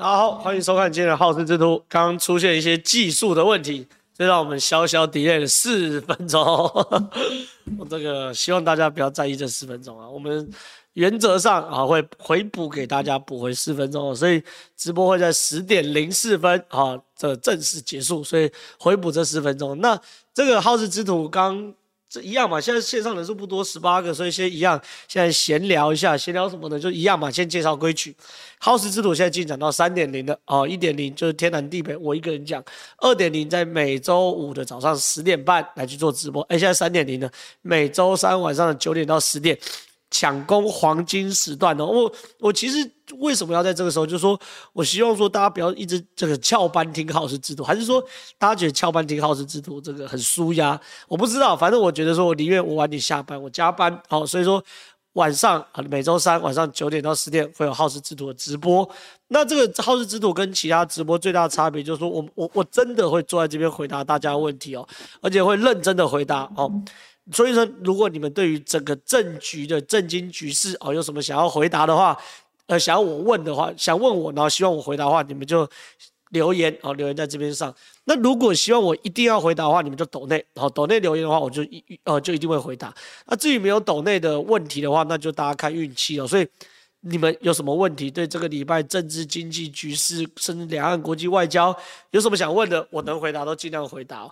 [0.00, 1.76] 大家好，欢迎收看今天的好事之徒。
[1.86, 6.42] 刚刚出现一些技术的问题，所以让我们小小 delay 了四分钟。
[7.78, 10.50] 我这个希望大家不要在意这四分钟啊，我们
[10.94, 14.42] 原则上啊会回补给大家补回四分钟，所以
[14.74, 19.78] 直播会在十点零四分啊这正式结束，所以回补这四分钟。
[19.82, 20.00] 那
[20.32, 21.74] 这个好事之徒刚。
[22.10, 26.76] 这一样嘛，现在线上人数不多，十八个，所以先一样，现在闲聊一下，闲聊什么呢？
[26.76, 28.12] 就一样嘛，先介绍规矩。
[28.58, 32.60] 耗时之徒现在进展到三点零的哦，一点零就是天南地北我一个人讲，
[32.98, 37.30] 二点零在每周五的早上十点半来去做直播，哎，现在三点零呢，
[37.62, 39.56] 每周三晚上的九点到十点。
[40.10, 41.86] 抢攻黄金时段哦！
[41.86, 44.04] 我我其实为什么要在这个时候？
[44.04, 44.38] 就是说
[44.72, 48.02] 我希望说大家不要一直这个翘班听皓事之徒，还是说
[48.36, 50.78] 大家觉得翘班听皓事之徒这个很舒压？
[51.06, 54.62] 我不知道，反正我觉得说我宁愿我晚点下班，我加班好，所以说
[55.14, 58.88] 晚上每周三晚上九点到十点会有皓事之徒的直播。
[59.28, 64.86] 那这个皓事之徒跟其他直播最大的差别就是说我我我真的会坐在这边回答大家的问题哦，
[65.20, 66.68] 而且会认真的回答哦。
[67.32, 72.18] 所以说，如果你们对于整个政局的政经局势哦，有什么想要回答的话，
[72.66, 75.68] 呃，想要我问的话，想问我，然后希望我回答的话，你们就
[76.30, 77.72] 留言哦，留言在这边上。
[78.04, 82.92] 那如果希望我一定要回答的话，你们就抖内，然后抖内留言的话，我就一呃就一定会回答。
[83.26, 86.26] 那至于没有抖内的问题的话，那就大家看运气哦。
[86.26, 86.46] 所以
[87.00, 91.76] 你们有什么问题，对这个礼拜政治经济局势，甚至两岸国际外交
[92.10, 94.30] 有什么想问的，我能回答都尽量回答。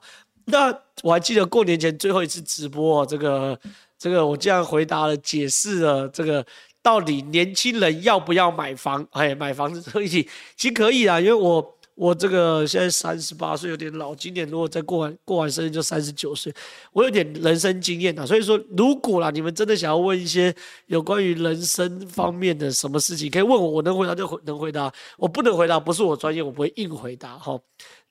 [0.50, 3.58] 那我还记得过年前最后一次直播，这个
[3.98, 6.44] 这个我这样回答了，解释了这个
[6.82, 9.06] 到底年轻人要不要买房？
[9.10, 16.52] 哎，买房子这个议题其实可以啊，因为我我这个现在三十八岁，有点老，今年如果再过完过完生日就三十九岁，
[16.92, 20.54] 我有点人生经验啊，所以说如果啦，你们真的想要问一些
[20.86, 27.58] 有关于人生方面的什么事情，可以问我，我能回答就回能回答，我不能回答不是我专业，我不会硬回答哈。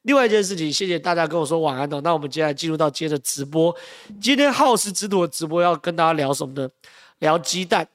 [0.08, 2.00] 另外一件事情，谢谢大家跟我说晚安的。
[2.00, 3.76] 那我们接下来进入到接着直播。
[4.22, 6.70] 今天耗时之徒的直播要跟大家聊什么呢？
[7.20, 7.86] 聊鸡蛋。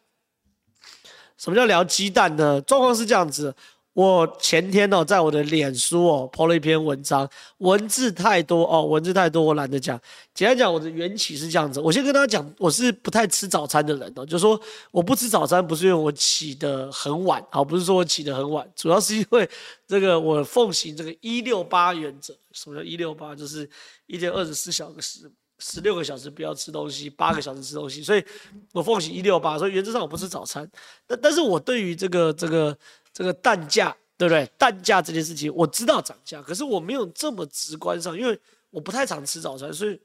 [1.38, 2.60] 什么叫聊鸡蛋呢？
[2.60, 3.54] 状况是这样子。
[3.94, 10.00] 我前天哦，在我的脸书哦抛了一篇文章，文字太多哦，文字太多，我懒得讲。
[10.32, 11.78] 简单讲，我的缘起是这样子。
[11.78, 14.58] 我先跟大家讲，我是不太吃早餐的人哦，就说
[14.90, 19.46] 我不吃早餐，不是因为我起得很晚，好，不是说我起得很晚，主要是因为
[19.86, 22.34] 这个我奉行这个一六八原则。
[22.52, 23.34] 什么叫一六八？
[23.34, 23.68] 就是
[24.06, 28.02] 一天二十四小时，十六个小时不要吃东西，八个小时吃东西。
[28.02, 28.24] 所以
[28.72, 30.66] 我奉行一六八，所以原则上我不吃早餐。
[31.06, 32.74] 但但是我对于这个这个。
[33.12, 34.46] 这个蛋价对不对？
[34.56, 38.38] 蛋价这件事情我知道涨价，可是我没有这么直观上，因为
[38.70, 40.00] 我不太常吃早餐，所以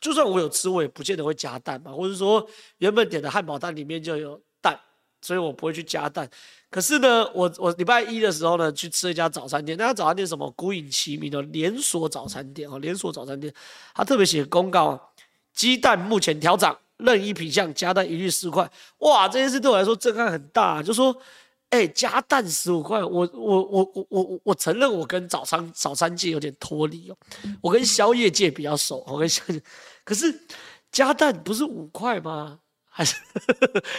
[0.00, 2.46] 就算我有吃，我也不见得会加蛋嘛，或者说
[2.78, 4.78] 原本点的汉堡蛋里面就有蛋，
[5.22, 6.28] 所以我不会去加蛋。
[6.70, 13.50] 可是呢，我我礼拜一的时候呢，去吃一家早餐店，那家早餐店什么古隐其名的连锁早餐店哦，连锁早餐店，
[13.94, 15.12] 他特别写公告，
[15.54, 18.70] 鸡蛋目前调涨，任意品项加蛋一律四块。
[18.98, 21.16] 哇，这件事对我来说震撼很大，就说。
[21.70, 27.16] 哎、加蛋十五块，我我我我我我承认我跟早餐早餐界有点脱离哦，
[27.60, 29.60] 我跟宵夜界比较熟，我跟宵夜，
[30.04, 30.46] 可是
[30.90, 32.60] 加蛋不是五块吗？
[32.88, 33.14] 还是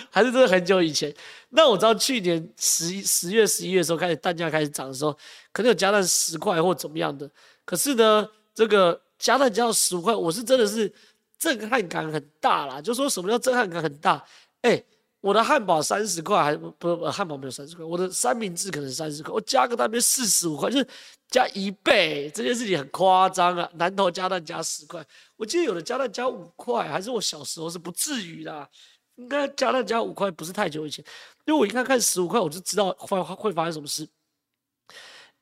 [0.10, 1.14] 还是真的很久以前？
[1.50, 5.16] 那我知道去年十十月十一月的时候开始蛋价开始涨的时候，
[5.52, 7.30] 可能有加蛋十块或怎么样的。
[7.64, 10.92] 可是呢，这个加蛋加到十五块，我是真的是
[11.38, 12.82] 震撼感很大啦。
[12.82, 14.26] 就说什么叫震撼感很大？
[14.62, 14.84] 哎、
[15.20, 20.88] 我的汉堡三十块，还不不汉堡没有三十块，我的三明治可能三十块，我加个蛋变四十五块，就是
[21.28, 23.70] 加一倍，这件事情很夸张啊！
[23.74, 25.04] 南投加蛋加十块，
[25.36, 28.70] 我记得有的加蛋加五块，还是我小时候是不至于的，
[29.16, 31.04] 应该加蛋加五块不是太久以前，
[31.46, 34.08] 因为我一看看十五块，我就知道会会发生什么事，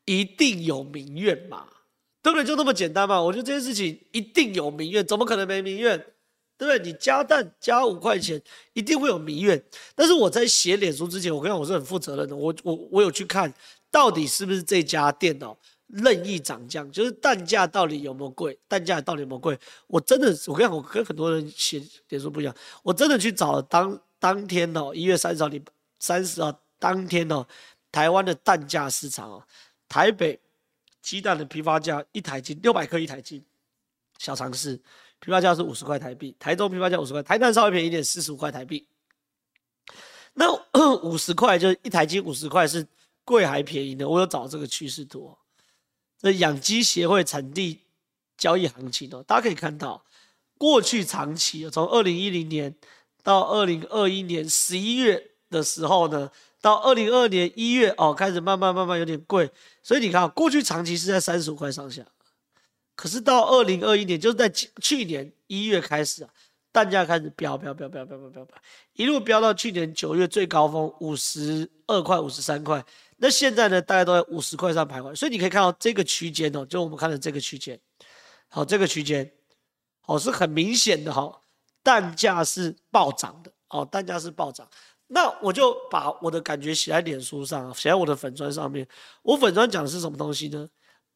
[0.06, 1.68] 一定有民怨嘛，
[2.24, 2.46] 对不对？
[2.46, 6.15] 就那么简单嘛，我觉得这件事情一定有民怨，怎么可能没民怨？
[6.58, 6.80] 对不对？
[6.80, 8.42] 你加蛋加五块钱，
[8.74, 9.62] 一定会有民怨。
[9.94, 12.36] 但是我在写脸书之前，我跟你讲，我是很负责任的。
[12.36, 13.54] 我我我有去看，
[13.92, 15.56] 到底是不是这家店哦
[15.88, 18.58] 任意涨价，就是蛋价到底有没有贵？
[18.68, 19.58] 蛋价到底有没有贵？
[19.88, 25.62] 我真的，我跟你讲，我跟很多人写脸书不一样，我真的去找了当当天哦，一月三十号，你
[26.00, 27.46] 三十号当天哦，
[27.92, 29.44] 台湾的蛋价市场哦，
[29.88, 30.40] 台北
[31.02, 33.44] 鸡蛋的批发价一台斤六百克一台斤，
[34.18, 34.80] 小常识。
[35.26, 38.88] 批发价是五十块台币，台中批发价五十块，台南稍微便宜一点，四十五块台币。
[40.36, 40.54] 那
[40.98, 42.86] 五十块就是一台机，五十块是
[43.24, 44.08] 贵还便宜呢。
[44.08, 45.36] 我有找这个趋势图，
[46.20, 47.80] 这养鸡协会产地
[48.38, 50.06] 交易行情哦，大家可以看到，
[50.58, 52.76] 过去长期从二零一零年
[53.24, 56.30] 到二零二一年十一月的时候呢，
[56.62, 59.50] 到二零二二年一月哦，开始慢慢慢慢有点贵，
[59.82, 62.06] 所以你看，过去长期是在三十五块上下，
[62.96, 66.30] 可是到二零二一年，就是在去年一月开始啊，
[66.72, 68.58] 蛋价开始飙飙飙飙飙飙飙飙，
[68.94, 72.84] 一路飙到去年九月最高峰五十二块、五十三块，
[73.18, 77.80] 那现在呢，大概都在五十块上徘徊，所以你可以看到这个区间哦，就我们看的这个区间，
[78.48, 79.30] 好，这个区间，
[80.06, 81.40] 哦，是很明显的哈，
[81.84, 84.68] 蛋价是暴涨的，哦，蛋价是暴涨。
[85.08, 88.88] 那我就把我的感觉写在脸书上，写在我的粉砖上面。
[89.22, 90.68] 我粉砖讲的是什么东西呢？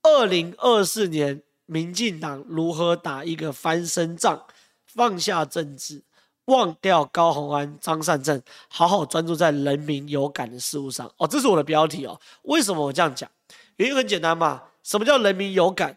[0.03, 4.43] 二零二四年，民进党如何打一个翻身仗，
[4.87, 6.01] 放下政治，
[6.45, 11.09] 忘掉高虹安、张善政，好好专注在人民有感的事物上。
[11.17, 12.19] 哦，这是我的标题哦。
[12.41, 13.29] 为什么我这样讲？
[13.75, 14.63] 原因很简单嘛。
[14.81, 15.95] 什么叫人民有感？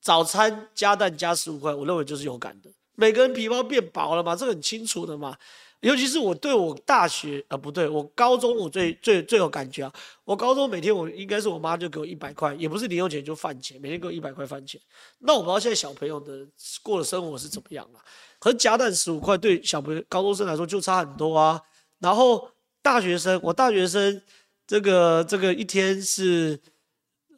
[0.00, 2.70] 早餐加蛋加十五块，我认为就是有感的。
[2.94, 5.36] 每个人皮包变薄了嘛，这很清楚的嘛。
[5.84, 9.92] 尤其是我对我大学啊、呃，不对，我高中我最最最有感觉啊！
[10.24, 14.80] 我高中每天我应该是我妈就给我一百块，也不是零用钱就饭钱，每天给我一百块饭钱。
[15.18, 16.46] 那我不知道现在小朋友的
[16.82, 18.00] 过的生活是怎么样了。
[18.38, 21.60] 可是夹蛋十五块对小朋友高中生来说就差很多啊。
[21.98, 24.22] 然后大学生，我大学生
[24.66, 26.58] 这个这个一天是，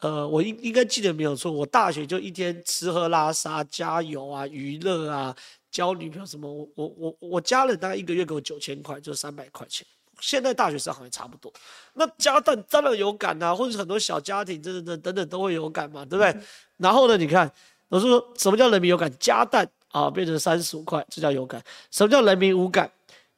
[0.00, 5.36] 呃，我应应该记得没有错，我大学就一天吃喝拉撒加油啊，娱乐啊。
[5.76, 6.50] 交女朋友什么？
[6.50, 9.86] 我我我我家人大概一个月给我九千块，就是三百块钱。
[10.22, 11.52] 现在大学生好像差不多。
[11.92, 16.34] 那加蛋当然有感啊，或者很多小家庭，等等等等等都会有感嘛，对不对？
[16.78, 17.52] 然后呢，你看，
[17.90, 19.12] 我说什么叫人民有感？
[19.20, 21.62] 加蛋啊，变成三十五块，这叫有感。
[21.90, 22.90] 什么叫人民无感？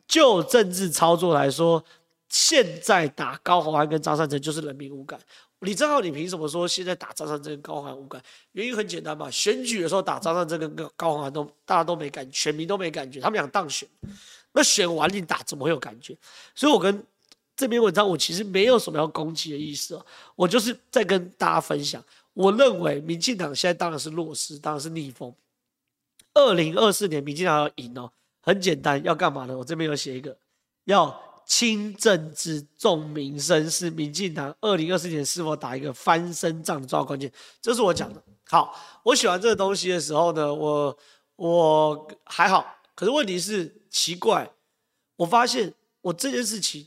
[0.07, 1.85] 就政治操作来说，
[2.29, 5.19] 现在打高虹安跟张善成就是人民无感。
[5.61, 8.23] 李正浩，你凭什么说现在打张善政跟高虹安无感？
[8.53, 13.89] 原因很简单嘛，选举的时候打张善政跟高虹安都大家都没感觉，选民都没感觉，他们俩当选，
[14.53, 16.17] 那选完你打怎么会有感觉？
[16.55, 17.05] 所以我跟
[17.57, 20.01] 这篇文章我其实没有什么要攻击的意思，
[20.37, 22.01] 我就是在跟大家分享，
[22.35, 25.35] 我认为民进党现在当然是弱势，当然是逆风。
[26.35, 28.09] 二零二四年民进党要赢哦，
[28.43, 29.59] 很简单，要干嘛呢？
[29.59, 30.37] 我这边有写一个
[30.85, 31.28] 要。
[31.49, 38.23] 轻政治重民生是民进党二零二四年是否打一个翻身仗的重要关键，这是我讲的。
[38.45, 40.97] 好，我喜欢这个东西的时候呢，我
[41.37, 44.49] 我还好，可是问题是奇怪，
[45.17, 45.73] 我发现
[46.03, 46.87] 我这件事情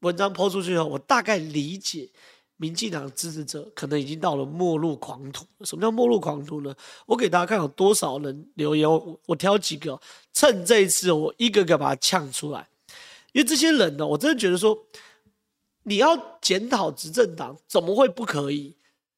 [0.00, 2.10] 文章抛出去以后，我大概理解
[2.56, 5.46] 民进党支持者可能已经到了末路狂徒。
[5.64, 6.74] 什么叫末路狂徒呢？
[7.06, 10.00] 我给大家看有多少人留言，我我挑几个，
[10.32, 12.68] 趁这一次我一个个把它呛出来。
[13.36, 14.74] 因为这些人呢，我真的觉得说，
[15.82, 18.74] 你要检讨执政党，怎么会不可以？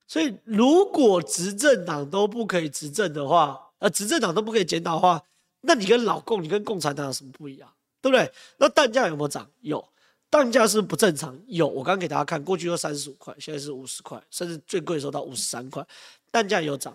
[0.08, 5.22] 所以如果执政党都不可以执政的话，呃，执政党都不可以检讨的话，
[5.60, 7.72] 那你跟老共，你跟共产党有什么不一样？
[8.02, 8.28] 对不对？
[8.56, 9.48] 那蛋价有没有涨？
[9.60, 9.88] 有，
[10.28, 11.40] 蛋价是不正常？
[11.46, 15.86] 有，我刚给大家看，过去都三十五块，现在是五十块，甚至最贵的时候到五十三块，
[16.32, 16.92] 蛋价有涨。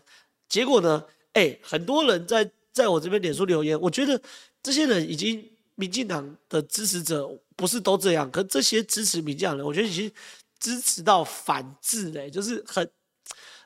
[0.49, 1.01] 结果呢？
[1.31, 4.21] 哎，很多人在在我这边脸书留言，我觉得
[4.61, 5.51] 这些人已经。
[5.75, 10.11] 民进党的支持者不是都这样，可这些支持民进党的人，我觉得已经
[10.59, 12.89] 支持到反智嘞，就是很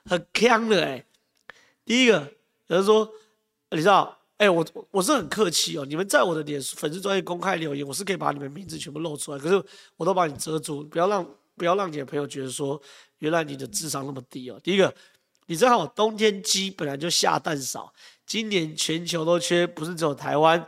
[0.06, 1.06] 很锵的哎。
[1.86, 2.20] 第一个，
[2.68, 3.10] 有人说，
[3.72, 9.64] 你知道，哎，我我是很客气哦，你们在我的脸粉丝专业公开留言，我是可以把你们名字全部露出来，可是
[9.96, 11.26] 我都把你遮住，不要让
[11.56, 12.82] 不要让你的朋友觉得说，
[13.20, 14.60] 原来你的智商那么低哦。
[14.64, 14.94] 第一个，
[15.46, 17.94] 你知道冬天鸡本来就下蛋少，
[18.26, 20.68] 今年全球都缺，不是只有台湾。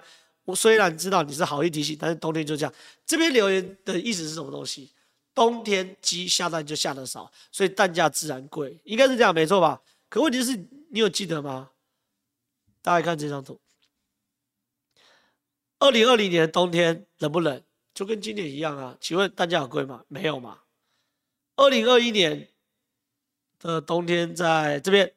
[0.49, 2.73] 我虽然知道你是好意提醒，但是冬天就这样。
[3.05, 4.91] 这边留言的意思是什么东西？
[5.35, 9.79] 冬天鸡下蛋就下得少，所以蛋价自然贵，应该是这样，没错吧？
[10.09, 10.57] 可问题是，
[10.89, 11.69] 你有记得吗？
[12.81, 13.59] 大家看这张图，
[15.77, 17.61] 二零二零年冬天冷不冷？
[17.93, 18.97] 就跟今年一样啊。
[18.99, 20.03] 请问蛋价有贵吗？
[20.07, 20.61] 没有嘛。
[21.57, 22.49] 二零二一年
[23.59, 25.13] 的冬天在这边。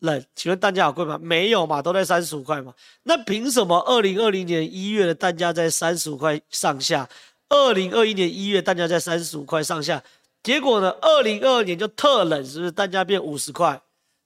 [0.00, 1.18] 冷，请问蛋价好贵吗？
[1.22, 2.74] 没有嘛，都在三十五块嘛。
[3.04, 7.08] 那凭什么二零二零年一月的蛋价在三十五块上下，
[7.48, 10.02] 二零二一年一月蛋价在三十五块上下，
[10.42, 12.70] 结果呢，二零二二年就特冷，是不是？
[12.70, 13.80] 蛋价变五十块，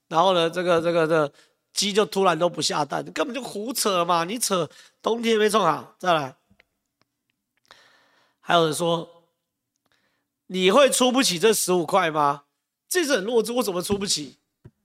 [0.09, 1.31] 然后呢，这个这个这个
[1.71, 4.25] 鸡就突然都不下蛋，根本就胡扯嘛！
[4.25, 4.69] 你扯
[5.01, 6.35] 冬天没冲好，再来，
[8.41, 9.23] 还有人说
[10.47, 12.43] 你会出不起这十五块吗？
[12.89, 14.35] 这是很弱智，我怎么出不起？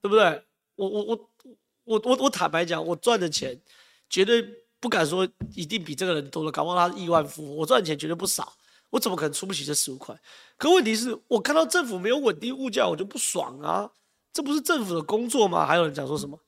[0.00, 0.45] 对不对？
[0.76, 1.28] 我我我
[1.85, 3.61] 我我我坦白讲，我赚的钱
[4.09, 4.43] 绝对
[4.81, 8.52] 不敢说一定比这个人多了，搞不好他是亿万富翁，我赚的钱绝对不少，
[8.90, 10.19] 我怎么可能出不起这十五块？
[10.57, 13.90] 可问题是我看到政府没有稳定物价，我就不爽啊！
[14.33, 15.64] 这不是政府的工作吗？
[15.64, 16.38] 还有人讲说什么？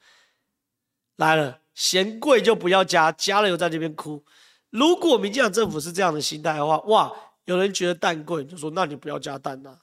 [1.16, 4.25] 来了，嫌贵就不要加，加了又在那边哭。
[4.71, 7.12] 如果民进党政府是这样的心态的话，哇，
[7.45, 9.78] 有人觉得蛋贵，就说那你不要加蛋呐、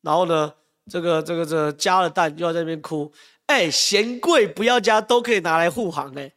[0.00, 0.52] 然后呢，
[0.90, 3.12] 这个这个这个、加了蛋又要在那边哭，
[3.46, 6.32] 哎，嫌贵不要加都可以拿来护航哎。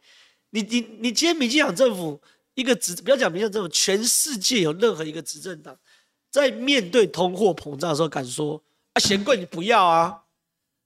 [0.50, 2.20] 你你你今天民进党政府
[2.54, 5.76] 一个执，不要讲民进党政府，全世界有任何一个执政党，
[6.30, 8.60] 在面对通货膨胀的时候敢说
[8.94, 10.22] 啊嫌贵你不要啊，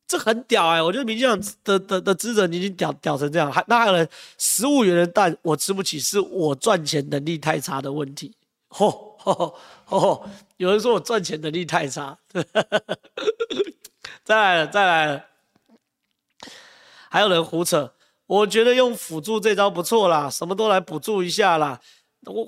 [0.06, 0.82] 这很屌哎！
[0.82, 8.34] 我觉得民进党的的的执政已经屌屌成这样，还那还有人十五元的蛋我吃不起，是我赚钱能力太差的问题。
[8.68, 10.28] 吼吼吼！
[10.56, 12.18] 有人说我赚钱能力太差，
[14.24, 15.24] 再来了再来了，
[17.14, 17.94] 还有人胡扯。
[18.26, 21.80] 我觉得用辅助这招不错啦，什么都来补助一下啦。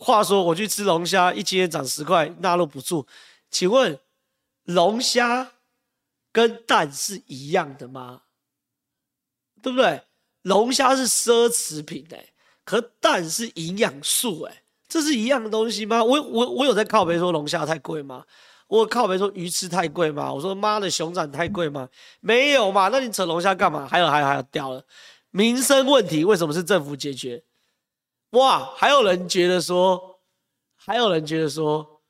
[0.01, 3.07] 话说我去吃龙虾，一斤也涨十块，纳入补助。
[3.49, 3.97] 请问
[4.65, 5.53] 龙虾
[6.33, 8.23] 跟蛋是一样的吗？
[9.63, 10.03] 对不对？
[10.43, 12.33] 龙虾是奢侈品哎、欸，
[12.65, 16.03] 可蛋是营养素哎，这是一样的东西吗？
[16.03, 18.25] 我我我有在靠边说龙虾太贵吗？
[18.69, 20.33] 我靠北说鱼翅太贵吗？
[20.33, 21.89] 我说妈的熊掌太贵吗？
[22.21, 22.89] 没有嘛？
[22.89, 23.87] 那你扯龙虾干嘛？
[23.87, 24.85] 还有还有还有掉了。
[25.31, 27.45] 民生问题为什么是政府解决？
[28.31, 30.21] 哇，还有人觉得说，
[30.75, 32.03] 还有人觉得说，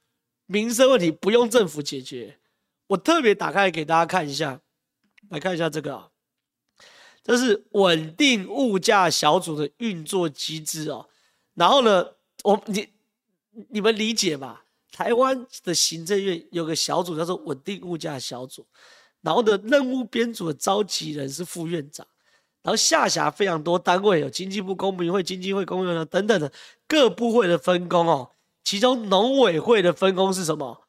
[0.46, 2.38] 民生问题不用政府解决。
[2.86, 4.60] 我特别打开给大家看一下，
[5.28, 6.08] 来看一下这个啊，
[7.22, 11.08] 这是稳定物价小组的运作机制哦。
[11.54, 12.12] 然后呢，
[12.44, 12.88] 我你
[13.70, 14.65] 你们理解吧？
[14.96, 18.66] 台湾的行政院有个小组叫做稳定物价小组，
[19.20, 22.06] 然后的任务编组的召集人是副院长。
[22.62, 26.50] 然后下辖非常多单位，有经济部公民会、经济会、公务员等等的
[26.88, 28.30] 各部会的分工哦。
[28.64, 30.86] 其中农委会的分工是什么？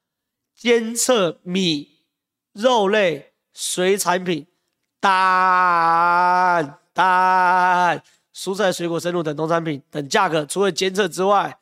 [0.55, 1.99] 监测米、
[2.53, 4.47] 肉类、水产品、
[5.01, 8.01] 蛋、蛋、
[8.33, 10.45] 蔬菜、水果、生乳等农产品等价格。
[10.45, 11.59] 除了监测之外，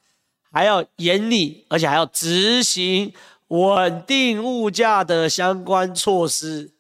[0.56, 3.14] 还要严厉，而且还要执行
[3.50, 6.72] 稳定物价的相关措施。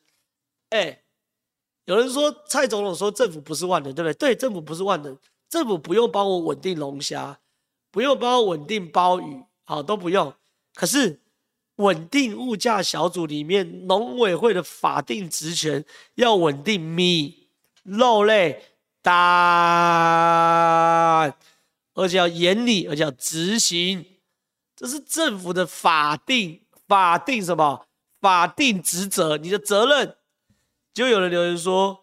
[0.69, 1.01] 哎。
[1.87, 4.13] 有人说蔡总统说政府不是万能，对不对？
[4.15, 5.15] 对，政府不是万能，
[5.47, 7.37] 政府不用帮我稳定龙虾，
[7.91, 10.33] 不用帮我稳定鲍鱼，好，都不用。
[10.73, 11.19] 可是
[11.75, 17.49] 稳定物价小组里面农委会的法定职权要稳定米、
[17.83, 18.63] 肉类、
[19.03, 19.13] 蛋，
[21.95, 24.05] 而且要严厉，而且要执行，
[24.75, 27.87] 这是政府的法定法定什么
[28.21, 30.15] 法定职责，你的责任。
[30.93, 31.99] 就有人留言说：“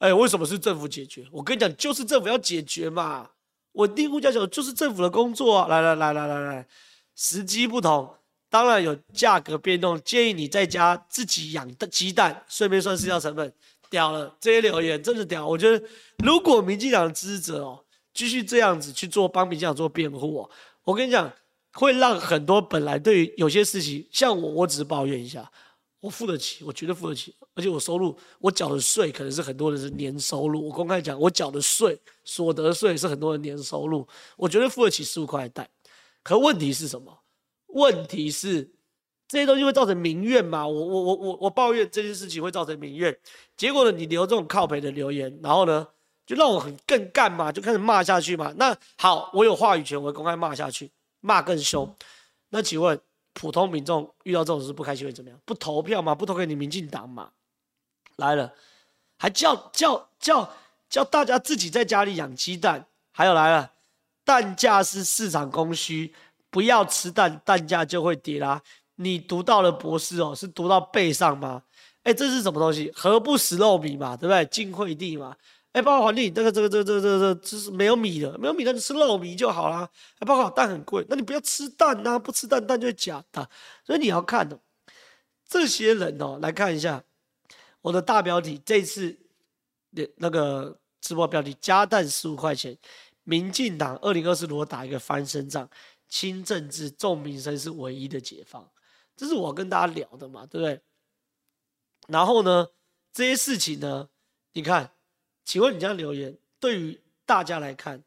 [0.00, 1.26] 哎，为什么是政府解决？
[1.32, 3.30] 我跟你讲，就是政府要解决嘛。
[3.72, 5.66] 稳定物价就就是政府的工作啊。
[5.66, 6.68] 来来来来来来，
[7.16, 8.14] 时机不同，
[8.50, 10.00] 当然有价格变动。
[10.02, 13.52] 建议你在家自己养的鸡蛋，顺便算饲料成本。
[13.90, 15.46] 屌了，这些留言真的屌。
[15.46, 15.86] 我觉得，
[16.24, 17.83] 如果民进党的支持者哦，
[18.14, 20.48] 继续这样子去做，帮民进党做辩护，
[20.84, 21.30] 我跟你讲，
[21.72, 25.50] 会让很多本来对于有些事情，像我，我只是抱怨一下。”
[26.04, 30.66] 我付得起，我绝对付得起，而且我收入，我缴的税可能是很多人是年收入。
[30.68, 34.06] 我公开讲，我缴的税，所得税是很多人年收入，
[34.36, 35.66] 我绝对付得起十五块一袋。
[36.22, 37.20] 可问题是什么？
[37.68, 38.70] 问题是
[39.26, 40.68] 这些东西会造成民怨嘛？
[40.68, 43.18] 我我我我我抱怨这件事情会造成民怨，
[43.56, 45.88] 结果呢，你留这种靠北的留言，然后呢，
[46.26, 48.52] 就让我很更干嘛，就开始骂下去嘛。
[48.56, 50.90] 那好，我有话语权，我公开骂下去，
[51.20, 51.94] 骂更凶。
[52.50, 53.00] 那请问？
[53.36, 55.36] 普通民众遇到这种事不开心会怎么样？
[55.44, 56.14] 不投票吗？
[56.14, 57.30] 不投给你民进党吗？
[58.14, 58.54] 来了，
[59.18, 60.48] 还叫叫叫
[60.88, 62.86] 叫大家自己在家里养鸡蛋。
[63.10, 63.72] 还有来了，
[64.24, 66.14] 蛋价是市场供需，
[66.48, 68.62] 不要吃蛋，蛋价就会跌啦。
[68.94, 71.64] 你读到了博士哦，是读到背上吗？
[72.04, 72.92] 哎，这是什么东西？
[72.94, 74.44] 何不食肉糜嘛，对不对？
[74.46, 75.36] 晋惠帝嘛。
[75.74, 79.90] 哎，包括环境，这个这个这个这个这个这是没有米的，没有米那你吃肉糜就好了。
[80.20, 83.50] 哎，包括蛋很贵，那你不要吃蛋呐，不吃蛋蛋就是假的。
[83.84, 84.60] 所以你要看哦，
[85.48, 87.02] 这些人哦，来看一下
[87.80, 89.18] 我的大标题，这次
[89.92, 92.78] 的那个直播标题：加蛋十五块钱，
[93.24, 95.68] 民进党二零二四如果打一个翻身仗，
[96.08, 98.70] 轻政治重民生是唯一的解放。
[99.16, 100.80] 这是我跟大家聊的嘛，对不对？
[102.06, 102.68] 然后呢，
[103.12, 104.08] 这些事情呢，
[104.52, 104.92] 你看。
[105.44, 108.02] 请问你这样留言，对于大家来看，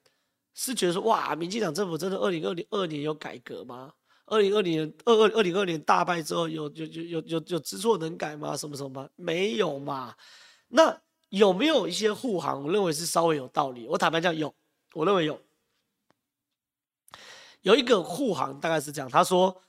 [0.53, 3.93] 是觉得说哇，民进党政府真的二零二零二年有改革吗？
[4.25, 8.57] 二零二零二二二零二年大败之后，有有有有有有知错能改吗？
[8.57, 9.09] 什么什么吗？
[9.15, 10.15] 没有嘛？
[10.67, 12.63] 那有没有一些护航？
[12.63, 13.87] 我认为是稍微有道理。
[13.87, 14.53] 我坦白讲有，
[14.93, 15.41] 我认为有。
[17.61, 19.61] 有一个护航大概是这样，他说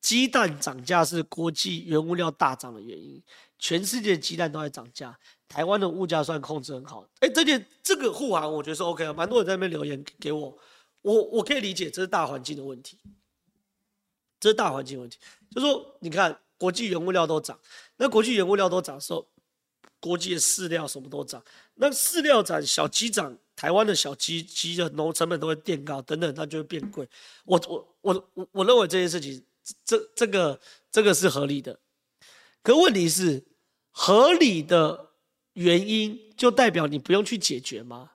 [0.00, 3.22] 鸡蛋涨价是国际原物料大涨的原因，
[3.58, 5.18] 全世界鸡蛋都在涨价。
[5.50, 10.56] 台湾的物价算控制很好，哎，这件这个护航我觉得是 OK 啊，蛮多人在那边留言给我，
[11.02, 12.96] 我我可以理解这是大环境的问题，
[14.38, 15.18] 这是大环境问题。
[15.50, 17.58] 就说你看，国际原物料都涨，
[17.96, 19.26] 那国际原物料都涨的时候，
[19.98, 21.42] 国际的饲料什么都涨，
[21.74, 27.08] 那饲料涨，小鸡涨，台湾的小鸡鸡的农成本都会垫高，等等，它就会变贵。
[27.44, 29.44] 我我我我我认为这件事情，
[29.84, 30.60] 这这个
[30.92, 31.76] 这个是合理的。
[32.62, 33.44] 可问题是，
[33.90, 35.09] 合理的
[35.54, 38.10] 原因就代表你不用去解决吗？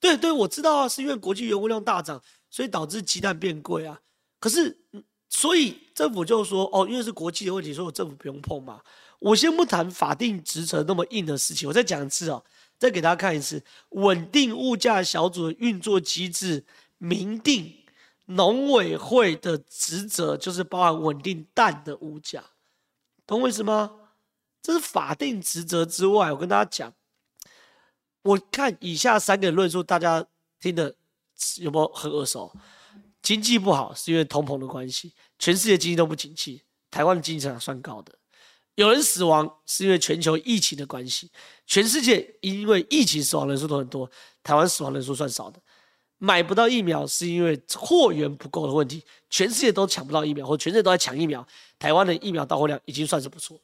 [0.00, 4.00] 对对，我知道啊，是因为国际原物料大涨，所以导致鸡蛋变贵啊。
[4.38, 4.76] 可是，
[5.30, 8.80] 所以政府就说，哦，因为是国际的问题，所以我政府不用碰嘛。
[9.18, 12.44] 我先不谈法定职责那么硬的事情，我再讲一次哦，
[12.76, 16.66] 再给大家看一次，稳定物价小组的运作机制，
[16.98, 17.72] 明定
[18.26, 22.44] 农委会的职责就是包含稳定蛋的物价。
[23.26, 23.90] 懂我意思吗？
[24.64, 26.94] 这是法定职责之外，我跟大家讲，
[28.22, 30.26] 我看以下三个论述，大家
[30.58, 30.96] 听的
[31.58, 32.50] 有没有很耳熟？
[33.20, 38.14] 经济不好是因为通膨的关系，全世界经济都不景气，台湾的经济成长算高的。
[38.76, 41.30] 有人死亡是因为全球疫情的关系，
[41.66, 44.10] 全世界因为疫情死亡人数都很多，
[44.42, 45.60] 台湾死亡人数算少的。
[46.16, 51.46] 买不到疫苗是因为货源不够的问题，全世界都抢不到疫苗，或全世界都在抢疫苗。
[51.78, 53.60] 台湾的疫苗到货量已经算是不错。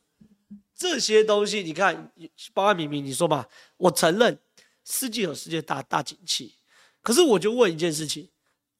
[0.81, 2.11] 这些东西你看，
[2.55, 3.45] 包括明明你说嘛，
[3.77, 4.39] 我承认
[4.83, 6.55] 世界有世界大大景气，
[7.03, 8.31] 可是我就问一件事情，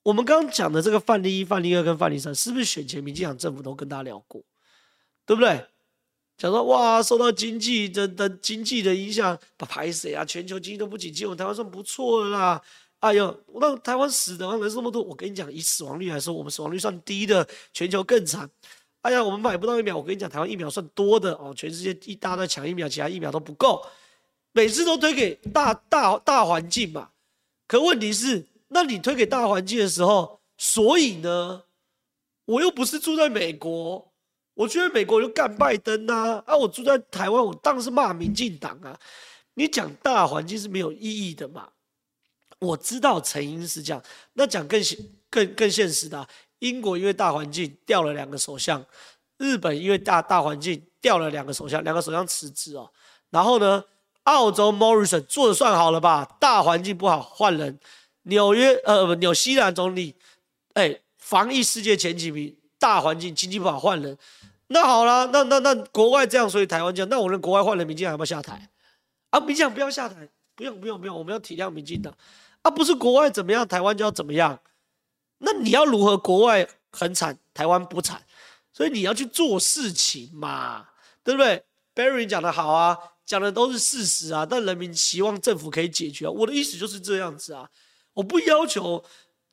[0.03, 4.43] 我们刚刚讲的这个范例一、范例二跟范例三，是不是选前民进党政府都跟大家聊过，
[5.27, 5.63] 对不对？
[6.39, 10.25] 讲说哇，受到经济的的经济的影响，把排谁啊？
[10.25, 12.63] 全球经济都不景气，我们台湾算不错的啦。
[13.01, 18.49] 哎呦，那台湾死的人这么多，我跟你讲，以死亡率来说，我们死亡率算低的，全球更惨。
[19.03, 23.83] 哎呀，我们买不到疫苗，我跟你讲，台湾疫苗算多的哦，全世界一大堆抢疫苗，其他疫苗都不够，
[24.53, 27.11] 每次都推给大大大环境嘛。
[27.67, 31.63] 可问题是，那你推给大环境的时候，所以呢，
[32.45, 34.13] 我又不是住在美国，
[34.55, 38.99] 我去美国就干拜登啊，啊，我住在台湾，我当然是骂民进党啊。
[39.55, 41.71] 你讲大环境是没有意义的嘛。
[42.59, 44.03] 我知道成因是这样，
[44.35, 44.99] 那讲更现
[45.31, 46.29] 更更现实的，
[46.61, 48.83] 英国因为大环境调了两个首相，
[49.37, 52.91] 日本因为大大环境调了两个首相，两个首相辞职哦。
[53.31, 53.85] 然后呢，
[54.25, 56.37] 澳洲 Morrison 做的算好了吧？
[56.41, 57.79] 大环境不好换人，
[58.23, 60.15] 纽约呃不纽西兰总理，
[60.75, 64.17] 哎，防疫世界前几名，大环境经济不好换人，
[64.69, 68.69] 那好了，那那那国外这样，所以台湾这样，那我们国外换人，民进党要不要下台？
[69.31, 72.13] 啊，民进党不要下台，不用不用不用，我们要体谅民进党。
[72.63, 74.59] 啊，不是国外怎么样，台湾就要怎么样？
[75.41, 76.17] 那你要如何？
[76.17, 78.23] 国外很惨，台湾不惨，
[78.73, 80.89] 所以你要去做事情嘛，
[81.25, 81.63] 对不对
[81.95, 86.29] ？Barry 讲的好啊，讲的都是事实啊，但人民希望政府可以解决。
[86.29, 87.69] 我的意思就是这样子啊，
[88.13, 89.05] 我不要求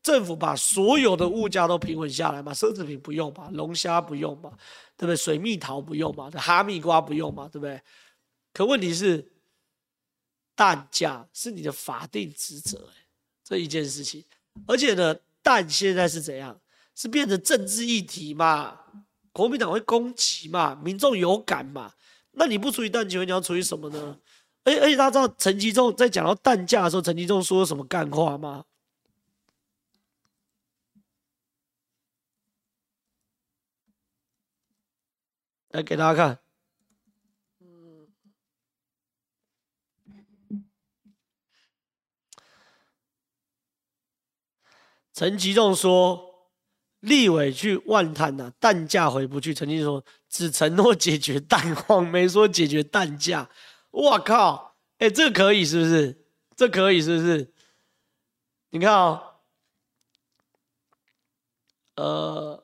[0.04, 4.52] 政府把所有的物价都平稳下来嘛，奢侈品不用吧，龙虾不用吧，
[4.96, 5.16] 对不对？
[5.16, 7.82] 水蜜桃不用嘛，哈密瓜不用嘛，对不对？
[8.54, 9.32] 可问题是。
[10.58, 13.06] 蛋价是你的法定职责，哎，
[13.44, 14.26] 这一件事情，
[14.66, 15.16] 而且呢，
[15.48, 16.60] 蛋现在是怎样？
[16.94, 18.78] 是变成政治议题嘛？
[19.32, 20.76] 国民党会攻击嘛？
[20.76, 21.94] 民众有感嘛？
[22.32, 24.20] 那你不处理蛋请问你要处理什么呢？
[24.66, 28.66] 而且而且大家知道陈吉仲在讲到蛋价的时候，陈吉仲说了什么干话吗？
[35.70, 36.47] 来给大家看。
[45.18, 46.30] 陈其仲说
[47.02, 53.50] ：“立委去万摊呐，蛋价回不去。”陈吉仲说：“只承诺解决蛋荒，没说解决蛋价。”
[53.90, 54.76] 我靠！
[55.00, 56.24] 哎，这可以是不是？
[56.56, 57.52] 这可以是不是？
[58.70, 59.24] 你看哦，
[61.96, 62.64] 呃，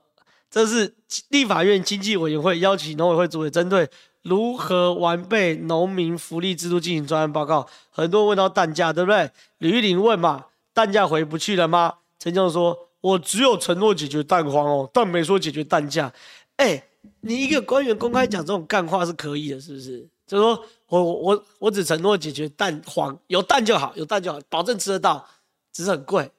[0.51, 0.95] 这是
[1.29, 3.89] 立法院经济委员会邀请农委会主委针对
[4.21, 7.67] 如何完备农民福利制度进行专案报告。
[7.89, 9.31] 很多人问到蛋价，对不对？
[9.57, 16.13] 吕玉玲问嘛：“蛋价回不去了吗？”陈教授说：“我只有承诺解决蛋荒哦，但没说解决蛋价。”
[16.55, 16.81] 哎，
[17.19, 20.07] 你一个官员公开讲这种干话是可以的，是不是？
[20.25, 25.27] 就是说我我我只承诺解决蛋荒，有蛋就好，有蛋就好，保证吃得到，
[25.73, 26.31] 只是很贵。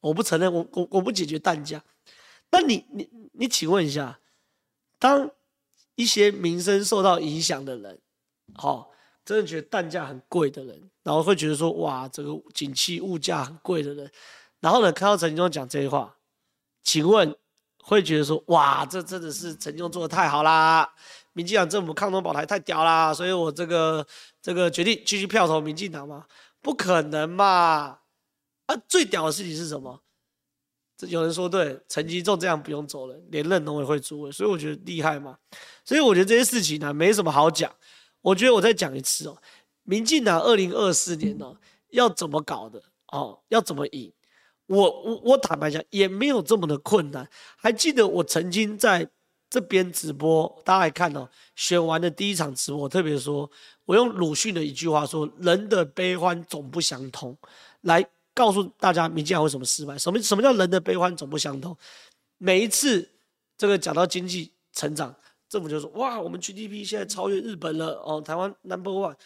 [0.00, 1.82] 我不承认，我我我不解决蛋价。
[2.50, 4.18] 那你你你，请问一下，
[4.98, 5.30] 当
[5.94, 7.98] 一些民生受到影响的人，
[8.56, 8.86] 好、哦，
[9.24, 14.10] 真的觉得蛋价很贵的人，然后会觉得说，哇，这个景气物价很贵的人。
[14.60, 16.16] 然后呢，看到陈吉仲讲这些话，
[16.82, 17.34] 请问
[17.82, 20.92] 会觉得说，哇，这真的是陈吉仲做的太好啦，
[21.32, 24.06] 民进党政府抗中保台太屌啦，所以我这个
[24.42, 26.26] 这个决定继续票投民进党吗？
[26.62, 28.00] 不可能嘛！
[28.66, 30.02] 啊，最屌的事情是什么？
[30.94, 35.38] 这有人说对，陈吉仲这样不用走了，连任农委会主委，所以我觉得厉害嘛。
[35.82, 37.74] 所以我觉得这些事情呢，没什么好讲。
[38.20, 39.38] 我觉得我再讲一次哦，
[39.84, 41.56] 民进党二零二四年呢，
[41.88, 44.12] 要怎么搞的哦，要怎么赢？
[44.70, 47.28] 我我我坦白讲，也没有这么的困难。
[47.56, 49.06] 还记得我曾经在
[49.50, 53.50] 这边直播，大家来看哦，选完的第一场直播，我特别说，
[53.84, 57.36] 我用鲁迅的一句话说：“人的悲欢总不相通。”
[57.82, 58.06] 来。
[58.32, 59.98] 告诉大家，民进党为什么失败？
[59.98, 61.76] 什么什么叫人的悲欢总不相通？
[62.38, 63.06] 每一次
[63.58, 65.14] 这个讲到经济成长，
[65.48, 69.16] 政府就说：哇，我们 GDP 现在超越日本了哦，台湾 Number One。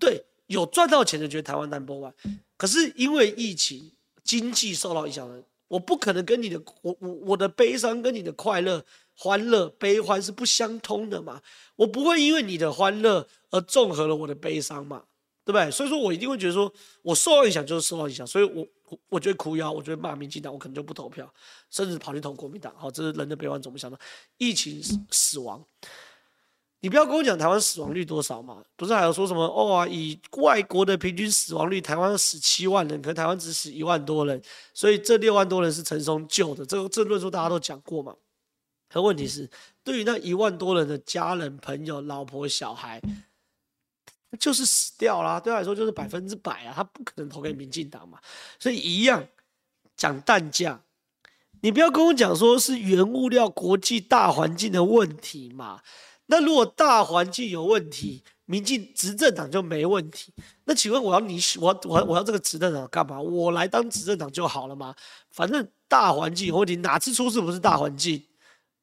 [0.00, 2.14] 对，有赚到钱的觉得台湾 Number One，
[2.56, 3.92] 可是因为疫情，
[4.26, 8.84] 经济受到影响了，我不可能跟你的我我我的悲伤跟你的快乐、
[9.14, 11.40] 欢乐、悲欢是不相通的嘛？
[11.76, 15.04] 我不会因为你的欢乐而综合了我的悲伤嘛？
[15.44, 15.70] 对不对？
[15.70, 18.66] 所以说我一定会觉得说，我受到影响就是受到影响，所以我
[19.08, 21.32] 我觉得哭腰，我觉得骂民进党，我可能就不投票，
[21.70, 22.74] 甚至跑去投国民党。
[22.76, 23.96] 好，这是人的悲欢怎么想的。
[24.38, 25.64] 疫情死亡，
[26.80, 28.62] 你不要跟我讲台湾死亡率多少嘛？
[28.76, 29.86] 不是还有说什么哦啊？
[29.88, 34.40] 以外国的平均死亡率，台湾死七万人，可台湾只死一万多人，
[34.74, 36.64] 所以这六万多人是陈松救的。
[36.64, 38.14] 这个这论述大家都讲过嘛？
[38.88, 39.50] 可问题是，
[39.82, 43.00] 对于那一万多人的家人、朋友、老婆、小孩。
[44.40, 48.18] 就是死掉啦，对他来说就是百分之百啊，他不可能投给民进党嘛，
[48.58, 49.26] 所以一样
[49.96, 50.78] 讲蛋价，
[51.62, 55.80] 你不要跟我讲说是原物料国际大环境的问题嘛，
[56.26, 60.32] 那如果大环境有问题，民进执政党就没问题，
[60.64, 63.20] 那请问我要你我要我要我要这个执政党干嘛？
[63.20, 64.94] 我来当执政党就好了吗？
[65.30, 68.24] 反正大环境有问题，哪次出事不是大环境？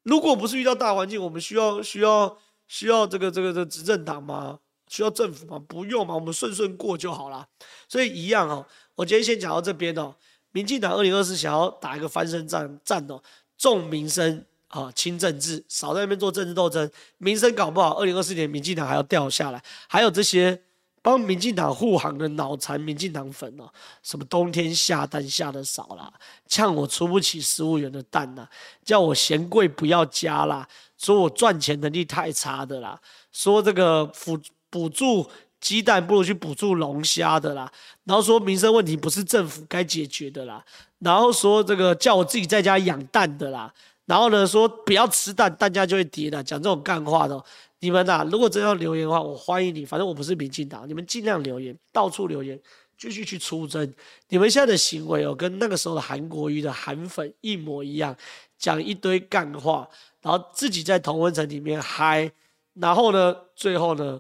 [0.04, 4.60] 如果不是遇到大环境，我们需要需要需要这个这个这个执政党吗？
[4.90, 5.58] 需要政府吗？
[5.68, 7.48] 不用嘛，我们顺顺过就好了。
[7.88, 8.66] 所以一样哦。
[8.96, 10.14] 我今天先讲到这边哦。
[10.52, 13.20] 民进党二零二四想要打一个翻身战战哦，
[13.58, 16.90] 重民生啊，轻政治，少在那边做政治斗争。
[17.18, 19.64] 民生搞不好，二零二四年民进党还要掉下来。
[19.88, 20.60] 还有这些
[21.02, 23.70] 帮民进党护航的脑残民进党粉哦，
[24.02, 26.12] 什么冬天下蛋下的少啦，
[26.48, 28.48] 呛我出不起十五元的蛋呐，
[28.84, 33.00] 叫我嫌贵不要加啦，说我赚钱能力太差的啦，
[33.32, 34.40] 说这个辅。
[34.74, 35.30] 补助
[35.62, 37.72] 鸡蛋不如去补助龙虾的啦，
[38.06, 40.66] 然后说民生问题不是政府该解决的啦，
[40.98, 43.72] 然后说这个叫我自己在家养蛋的啦，
[44.06, 47.44] 然后呢说不要吃蛋，蛋价就会跌的，讲这种干话的，
[47.80, 52.60] 你们呐、啊，如果真要留言的话，我欢迎你，反正我不是民进党，你们尽量留言，到处留言，
[52.98, 53.94] 继续去出征。
[54.30, 58.16] 你们现在的行为哦，跟那个时候的韩国瑜的韩粉一模一样，
[58.58, 59.88] 讲一堆干话，
[60.22, 62.32] 然后自己在同温层里面嗨，
[62.74, 64.20] 然后呢，最后呢？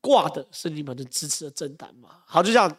[0.00, 2.10] 挂的是你们的支持的政党嘛？
[2.24, 2.70] 好，就这样，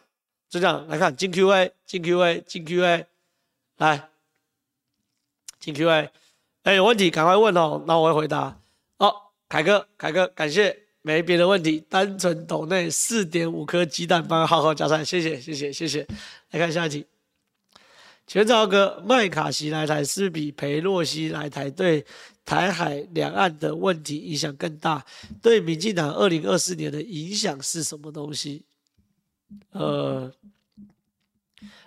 [0.48, 3.06] 就这样来看进 Q&A，进 Q&A，进 Q&A，
[3.76, 4.08] 来
[5.60, 6.10] 进 Q&A，
[6.62, 8.60] 哎，有问题赶快问哦，那我会回答。
[8.98, 9.14] 哦，
[9.48, 16.06] 凯哥，凯哥，感谢，没别的问题，单纯抖内四点五颗鸡蛋帮浩浩加菜，谢谢，谢谢，谢谢。
[16.50, 17.06] 来看下一题，
[18.26, 22.04] 全昭哥，麦卡锡来台是比裴洛西来台对？
[22.42, 25.04] 台海两岸的问题影响更大，
[25.40, 28.64] 对民进党二零二四年的影响是什么东西？
[29.70, 30.28] 呃，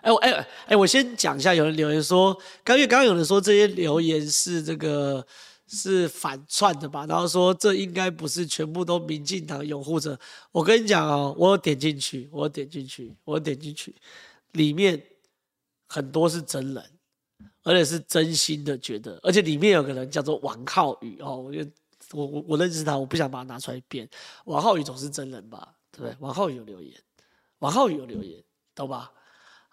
[0.02, 5.26] 哎我哎哎，我先讲一下，有人留言说，刚因为刚刚有人说这些留言是这个
[5.68, 10.20] 是反串的吧，然后说这应该不是全部都民进党拥护者。
[10.52, 13.96] 我跟你讲哦，我有点进去，我有点进去，我有点进去，
[14.52, 15.02] 里面
[15.88, 16.84] 很多是真人。
[17.66, 21.72] 而且是真心的觉得，而且里面有个人叫做王浩宇哦，我觉得
[22.12, 24.06] 我我我认识他，我不想把他拿出来编。
[24.44, 26.14] 王浩宇总是真人吧，对不对？
[26.20, 26.94] 王浩宇有留言，
[27.60, 28.44] 王浩宇有留言，
[28.76, 29.10] 懂吧？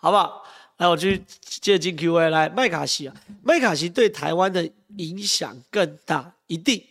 [0.00, 0.44] 好不好？
[0.78, 6.82] 来，我去接进 Q&A 来，麦卡锡啊，麦卡锡对台湾的影响更大，一定，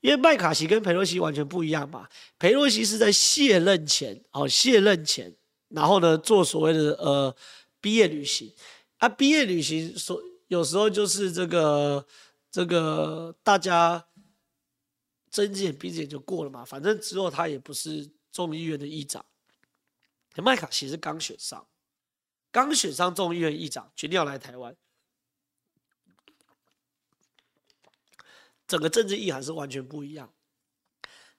[0.00, 2.06] 因为麦卡锡跟裴洛西完全不一样嘛。
[2.38, 5.34] 裴洛西是在卸任前，哦，卸任前，
[5.70, 7.34] 然后呢，做所谓的呃
[7.80, 8.52] 毕业旅行。
[8.98, 12.06] 啊、毕业旅行，所有时候就是这个
[12.50, 14.04] 这个大家
[15.30, 19.24] 睁只眼闭只眼就过了嘛，反正之后他也不是众议院的议长。
[20.36, 21.66] 麦卡锡是刚选上，
[22.54, 24.76] 刚选上众议院议长，决定要来台湾，
[28.68, 30.32] 整个政治意涵是完全不一样。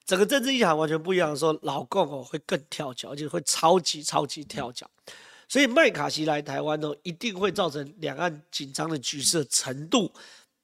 [0.04, 4.90] 整个政治意涵完全不一样的时候，老共哦会更跳脚，而且会超级超级跳脚。
[5.48, 10.12] 所以麦卡锡来台湾呢，一定会造成两岸紧张的局势程度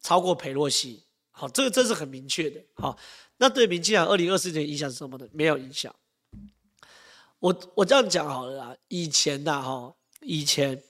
[0.03, 1.03] 超过佩洛西。
[1.31, 2.63] 好，这个这是很明确的。
[2.75, 2.99] 好，
[3.39, 5.27] 那对民进党二零二四年影响是什么呢？
[5.33, 5.97] 没有影响。
[7.39, 8.77] 我我这样讲好了啦。
[8.89, 10.83] 以前呐，哈，以前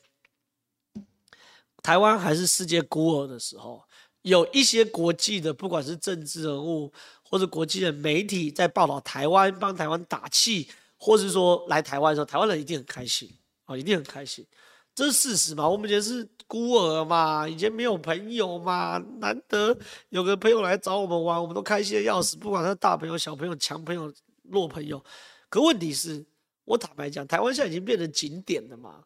[1.82, 3.82] 台湾还是世界孤儿的时候，
[4.22, 6.92] 有一些国际的，不管是政治人物
[7.22, 13.28] 或者国际的媒体在报道台湾，帮台湾打气，或是说来台湾的时候，台湾人一定很开心
[13.64, 14.46] 啊，一定很开心，
[14.94, 15.68] 这是事实嘛？
[15.68, 19.76] 我们以前是孤儿嘛，以前没有朋友嘛，难得
[20.10, 24.12] 有个朋友来找我们玩，我们都开心的要死，不管他是大朋友、小朋友、强朋友、
[24.44, 25.02] 弱朋友。
[25.48, 26.24] 可问题是，
[26.64, 29.02] 我坦白讲，台湾现在已经变成景点了嘛？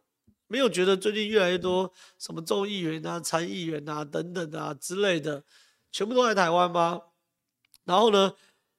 [0.49, 5.43] 没有觉得最近越来越多什么众议员啊、参议员啊等等啊之类的，
[5.91, 7.01] 全部都来台湾吗？
[7.85, 8.33] 然后呢，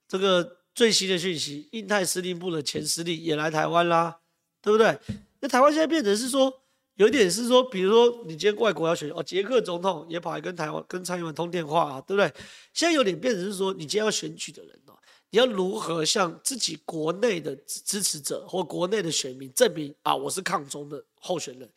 [0.07, 4.19] 这个最新的讯息，印太司令部的前司令也来台湾啦，
[4.61, 4.97] 对不对？
[5.39, 6.51] 那台湾现在变成是说，
[6.95, 12.33] 有一点是说，比如说你今天外国要选哦，捷克总统也跑来跟台湾跟参议员通电话啊，对不对？
[12.73, 14.93] 现在有点变成是说，你今天要选举的人哦。
[15.29, 21.69] 你要如何向自己国内的支持者或国内的选民证明啊，我是抗中的候选人，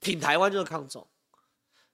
[0.00, 1.06] 挺台湾就是抗中，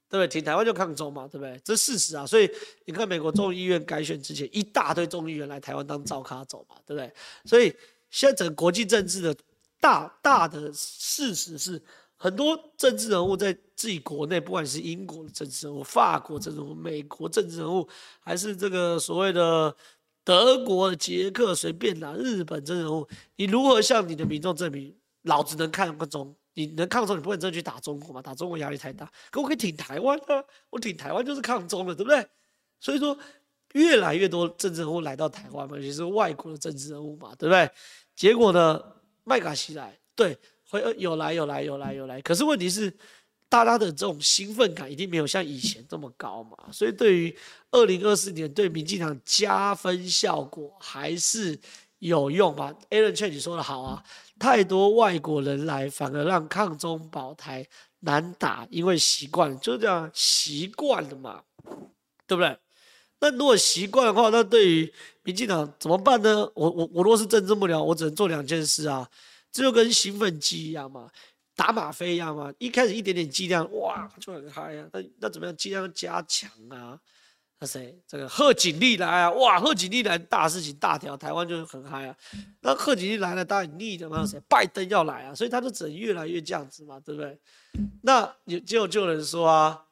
[0.08, 0.28] 对不对？
[0.28, 1.58] 挺台湾就抗中嘛，对不对？
[1.64, 2.26] 这是事实啊。
[2.26, 2.50] 所以
[2.84, 7.12] 你看，美国众议院改选之前，一大堆众议员来台湾当照咖走嘛，对不对？
[7.44, 7.74] 所以
[8.10, 9.34] 现在整个国际政治的
[9.80, 11.82] 大大的事实是，
[12.16, 17.88] 很多政治人物在自己国内，不管是英国的政治人物、法国政治人物、美国政治人物，
[18.20, 19.74] 还是这个所谓的。
[20.24, 26.36] 德国、捷克随便拿，日本真人物，你如何向你的民众证明，老子能抗中？
[26.58, 28.20] 你能抗中，你不能真的去打中国吗？
[28.20, 29.10] 打中国压力太大。
[29.30, 32.26] 可我可以挺台湾啊，我挺台湾就是抗中了，对不对？
[32.80, 33.16] 所以说，
[33.74, 37.70] 越来越多政治人物来到台湾嘛，尤其是外国的政治人物嘛，对不对？
[38.16, 38.82] 结果呢，
[39.24, 40.36] 麦卡锡来，对，
[40.68, 42.20] 会有来有来有来有来。
[42.22, 42.92] 可是问题是。
[43.50, 47.34] 大家的这种兴奋感一定没有像以前这么高嘛，所以对于
[47.70, 51.58] 二零二四年对民进党加分效果还是
[51.98, 54.02] 有用吗？Alan 劝你说的好啊，
[54.38, 57.66] 太多外国人来反而让抗中保台
[58.00, 61.42] 难打，因为习惯就这样习惯了嘛，
[62.26, 62.56] 对不对？
[63.20, 66.48] 那如果习惯的话，那对于民进党怎么办呢？
[66.54, 69.08] 我我我若是政治不了，我只能做两件事啊，
[69.50, 71.10] 这就跟兴奋剂一样嘛。
[71.56, 74.86] 打吗啡一样嘛，一开始一点点剂量，哇，就很嗨啊。
[74.92, 75.56] 那那怎么样？
[75.56, 76.96] 剂量加强啊？
[77.60, 78.00] 那谁？
[78.06, 82.16] 这个贺锦丽来啊，哇，贺锦丽来大事情大条，台湾就很嗨啊。
[82.60, 84.24] 那贺锦丽来了，当然腻的嘛。
[84.24, 84.40] 谁？
[84.48, 87.36] 拜登要来啊，所以他就只能越来越这样子嘛，对不对？
[88.02, 89.86] 那有就就有人说啊，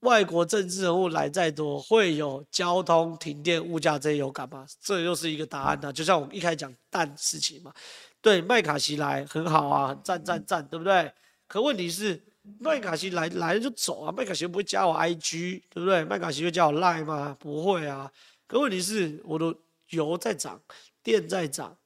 [0.00, 4.66] 外国政治人物来再多，会有交通停电、物价这些有感吗？
[4.80, 5.92] 这又是一个答案呢、啊。
[5.92, 7.72] 就像我们一开始讲蛋事情嘛。
[8.20, 11.10] 对，麦卡锡来很好啊，赞赞赞，对不对？
[11.48, 12.22] 可问题是，
[12.58, 16.04] 麦卡锡来来了就走啊，麦卡锡不会加我 IG，对不对？
[16.04, 17.36] 麦卡锡会加我 Line 吗？
[17.38, 18.10] 不会啊。
[18.46, 19.54] 可问题是，我的
[19.90, 20.60] 油在涨，
[21.02, 21.76] 电在涨，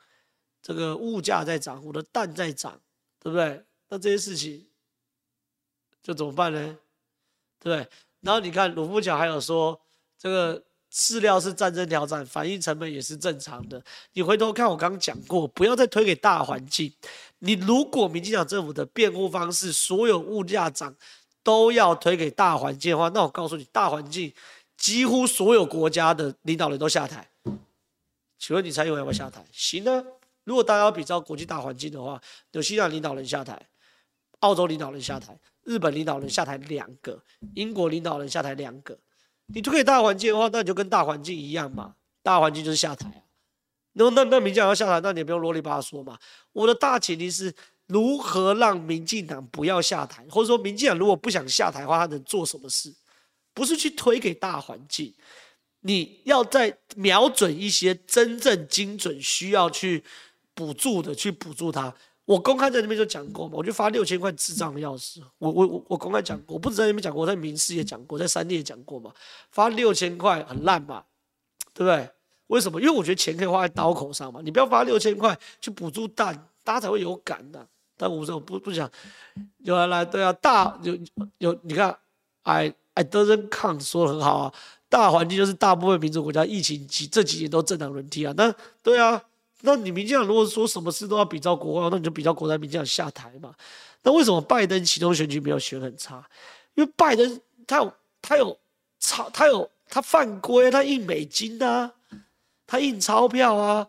[0.62, 2.80] 这个物价在涨，我的蛋在涨，
[3.20, 3.64] 对不对？
[3.88, 4.66] 那这些事情
[6.02, 6.78] 就怎么办呢？
[7.60, 7.88] 对不对？
[8.20, 9.80] 然后你看鲁夫桥还有说
[10.18, 10.62] 这个。
[10.88, 13.82] 饲料是战争挑战，反应成本也是正常的。
[14.14, 16.90] 你回头看，我刚讲过，不要再推给大环境。
[17.38, 20.94] 你如果民进党政府的辩护方式，所有物价涨
[21.42, 24.32] 都要推给大环境的话，那我告诉你，大环境
[24.76, 27.28] 几乎所有国家的领导人都下台。
[28.38, 29.44] 请问你蔡英文要不要下台？
[29.52, 30.04] 行呢。
[30.44, 32.20] 如果大家要比较国际大环境的话，
[32.52, 33.60] 纽西兰领导人下台，
[34.40, 37.20] 澳洲领导人下台，日本领导人下台两个，
[37.54, 38.96] 英国领导人下台两个。
[39.46, 41.96] 你推给大环境的话，那你就跟大环境一样嘛。
[42.22, 43.25] 大环境就是下台啊。
[43.98, 46.18] 那那那民进党要下台，那你也不用啰里吧嗦嘛。
[46.52, 47.52] 我的大前提是
[47.86, 52.94] 如何让民进党不要下台，或者说民进党如果不想下台的话，他能做什么事？
[53.54, 55.14] 不是去推给大环境，
[55.80, 60.04] 你要在瞄准一些真正精准需要去
[60.52, 61.94] 补助的，去补助他。
[62.26, 65.22] 我公开在那边就讲过嘛，我就发六千块智障的钥匙。
[65.38, 69.10] 我我我我公开讲过，我不止在那边讲过，我在民视也讲过，在三立也讲过嘛。
[69.50, 71.04] 发六千块很烂嘛，
[71.72, 72.10] 对不对？
[72.48, 72.80] 为什么？
[72.80, 74.40] 因为我觉得钱可以花在刀口上嘛。
[74.42, 77.66] 你不要发六千块去补助蛋，大家才会有感的。
[77.96, 78.90] 但我说我不不想，
[79.58, 80.96] 有人来对啊，大有
[81.38, 81.96] 有你看
[82.42, 84.54] ，I I doesn't count 说的很好啊。
[84.88, 89.22] 大环境就是大部分民主国家疫情几这几年都政党轮替啊，那对啊。
[89.62, 93.52] 那你民进党如果说什么事都要比照国外，那你就比照国外，民进党下台嘛？
[94.02, 96.22] 那为什么拜登启动选举没有选很差？
[96.74, 98.56] 因为拜登他有他有
[99.00, 101.90] 操他有他犯规，他印美金啊，
[102.66, 103.88] 他印钞票啊，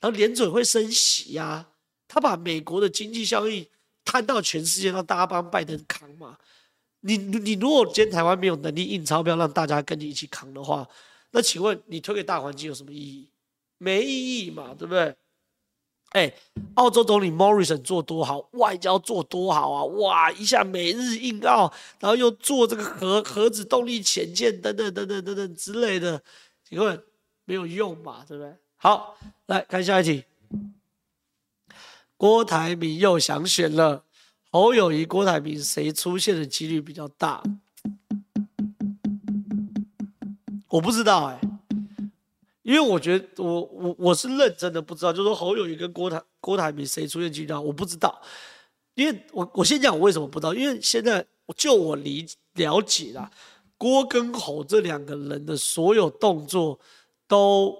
[0.00, 1.68] 然后联准会升息啊，
[2.06, 3.68] 他把美国的经济效益
[4.04, 6.38] 摊到全世界，让大家帮拜登扛嘛。
[7.00, 10.88] 你你如果今天台湾没有能力印钞票让大家跟你一起扛的话，
[11.32, 13.28] 那请问你推给大环境有什么意义？
[13.78, 15.16] 没意义嘛，对不对？
[16.10, 16.30] 哎、
[16.74, 19.84] 澳洲总理 Morrison 做多好，外交做多好啊！
[19.84, 26.22] 哇，一下美日印澳，然后又做这个核核子动力潜舰等等等等等等之类的，
[26.68, 27.02] 请问
[27.44, 28.24] 没有用嘛？
[28.26, 28.54] 对不对？
[28.76, 30.24] 好，来看下一题。
[32.16, 34.04] 郭台铭又想选了，
[34.50, 37.42] 侯友宜、郭台铭谁出现的几率比较大？
[40.68, 41.38] 我不知道哎、
[42.62, 48.22] 因为我觉得我我我是认真的不知道，就是说侯友宜跟郭台郭台铭谁出现几率大，我不知道。
[48.94, 51.26] 因为我我先讲我为什么不知道，因为现在
[51.56, 53.30] 就我理了解啦，
[53.76, 56.78] 郭跟侯这两个人的所有动作
[57.32, 57.74] 都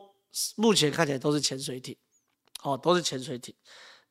[0.57, 1.95] 目前看起来都是潜水艇，
[2.63, 3.55] 哦，都是潜水艇。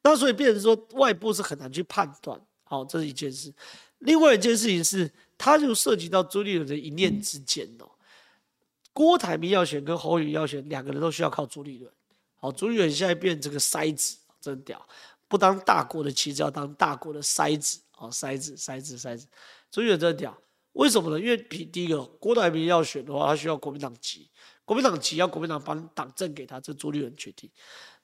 [0.04, 3.52] 那所以变成说外部是很难去判断，好，这是一件事。
[3.98, 7.90] 另外一件事情是，它就涉及到朱立伦的一念之间哦。
[8.94, 11.92] 郭台铭要选跟侯友要选，两个人都需要靠朱立伦。
[12.36, 14.88] 好，朱立伦现在变这个筛子，真屌！
[15.28, 17.80] 不当大国的棋子，要当大国的筛子。
[17.98, 19.26] 哦，筛子，筛子，筛子。
[19.72, 20.38] 朱立伦真屌，
[20.74, 21.20] 为什么呢？
[21.20, 24.30] 因为比第一个，郭台铭要选的话，他需要国民党籍，
[24.72, 27.52] 国民党急要国民党帮党证给他，这朱立伦决定。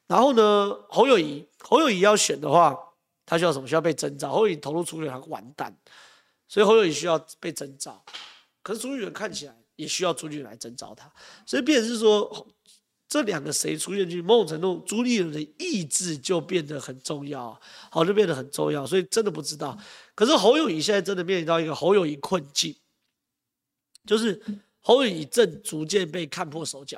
[0.06, 2.78] 然后呢，侯友宜，侯友宜要选的话，
[3.26, 3.66] 他需要什么？
[3.66, 4.34] 需要被征召。
[4.34, 5.74] 侯友宜投入初选，他完蛋，
[6.46, 8.04] 所以侯友宜需要被征召。
[8.62, 9.56] 可是朱立伦看起来。
[9.78, 11.08] 也需要朱立伦来征召他，
[11.46, 12.48] 所以变成是说，
[13.08, 19.78] 这两个谁出现去，某种程度朱立伦的意志就变得很重要，好，就变得很重要，所以真的不知道。
[20.16, 22.76] 可是侯友宜现在真的面临到一个侯友宜困境，
[24.04, 24.42] 就是
[24.88, 26.98] 侯友宜正逐渐被看破手脚。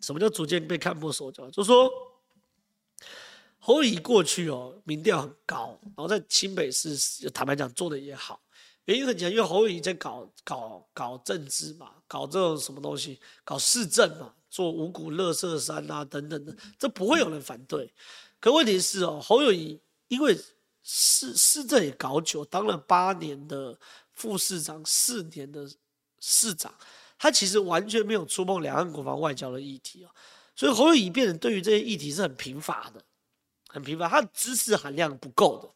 [0.00, 1.50] 什么叫逐渐被看破手脚？
[1.50, 1.90] 就说
[3.58, 8.40] 侯友宜过去哦，民调很高，然后在新北市坦白讲做的也好。
[8.84, 17.92] 原因很简单，因为侯友宜在搞搞搞政治嘛，搞这种什么东西，搞市政嘛，做五股乐色山啊等等的，这不会有人反对。
[18.38, 20.38] 可问题是哦，侯友宜因为
[20.84, 23.76] 市市政也搞久，当了八年的
[24.12, 25.68] 副市长，四年的
[26.20, 26.72] 市长，
[27.18, 30.10] 他其实完全没有触碰两岸国防外交的议题哦，
[30.54, 33.02] 所以侯友宜变成对于这些议题是很贫乏的，
[33.68, 35.68] 很贫乏，他的知识含量不够的，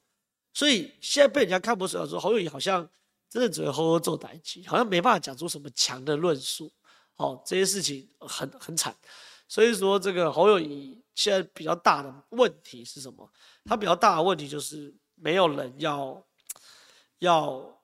[0.52, 2.88] 所以现在被人家看破手脚说侯友宜好像。
[3.30, 6.70] 真的只会呵呵做代志，好像没办法讲出什么强的论述。
[7.16, 8.94] 哦，这些事情很很惨。
[9.48, 13.28] 所以说，这个侯友宜现在比较大的问题是什么？
[13.64, 16.24] 他比较大的问题就是没有人要
[17.18, 17.83] 要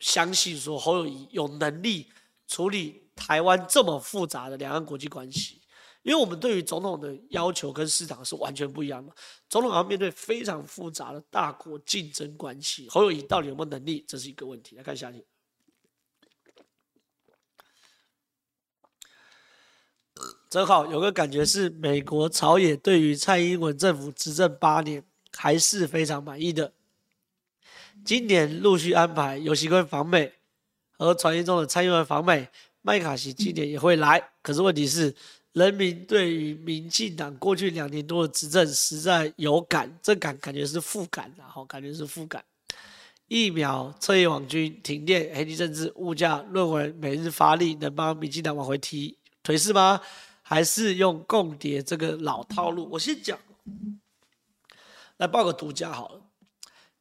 [0.00, 2.10] 相信说侯友谊有能力
[2.48, 5.60] 处理台湾这么复杂的两岸国际关系。
[6.02, 9.12] 因为我们对于总统的要求跟市场是完全不一样的，
[9.50, 14.74] 总统要面对非常复杂的大国竞争关系，侯友谊到底有没有能力，这是一个问题。
[14.76, 15.26] 来看下一题，
[20.48, 25.04] 真好，有个感觉是美国朝野对于蔡英文政府执政八年
[25.36, 26.72] 还是非常满意的。
[28.04, 30.32] 今年陆续安排游锡堃访美，
[30.98, 32.48] 和传言中的蔡英文访美，
[32.82, 35.14] 麦卡锡今年也会来，可是问题是。
[35.52, 42.44] 人民对于民进党过去两年多的执政实在有感，这感感觉是负感，然后感觉是负感。
[43.26, 50.00] 疫苗、彻夜网军、停电、黑金政治、物价、论文、每日发力，能帮民进党往回提颓势吗？
[50.40, 52.88] 还是用共谍这个老套路？
[52.92, 53.36] 我先讲，
[55.16, 56.29] 来报个独家好了。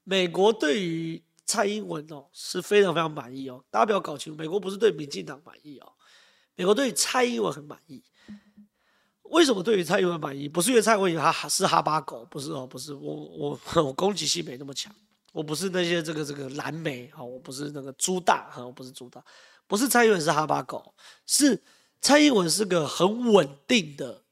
[0.03, 5.91] 美国对于蔡英文哦是非常非常满意哦，大家不要搞清楚，美国不是对民进党满意哦，
[6.55, 8.03] 美国对蔡英文很满意。
[9.23, 10.49] 为什么对于蔡英文满意？
[10.49, 14.91] 不是因为蔡英文他是哈巴狗，不是哦，不是我我 我攻击性没那么强，
[15.31, 19.23] 我不是那些这个这个蓝莓哈，我不是那个猪大哈，我不是猪大，
[19.67, 20.95] 不是蔡英文是哈巴狗，
[21.27, 21.61] 是
[22.01, 24.23] 蔡英文是个很稳定的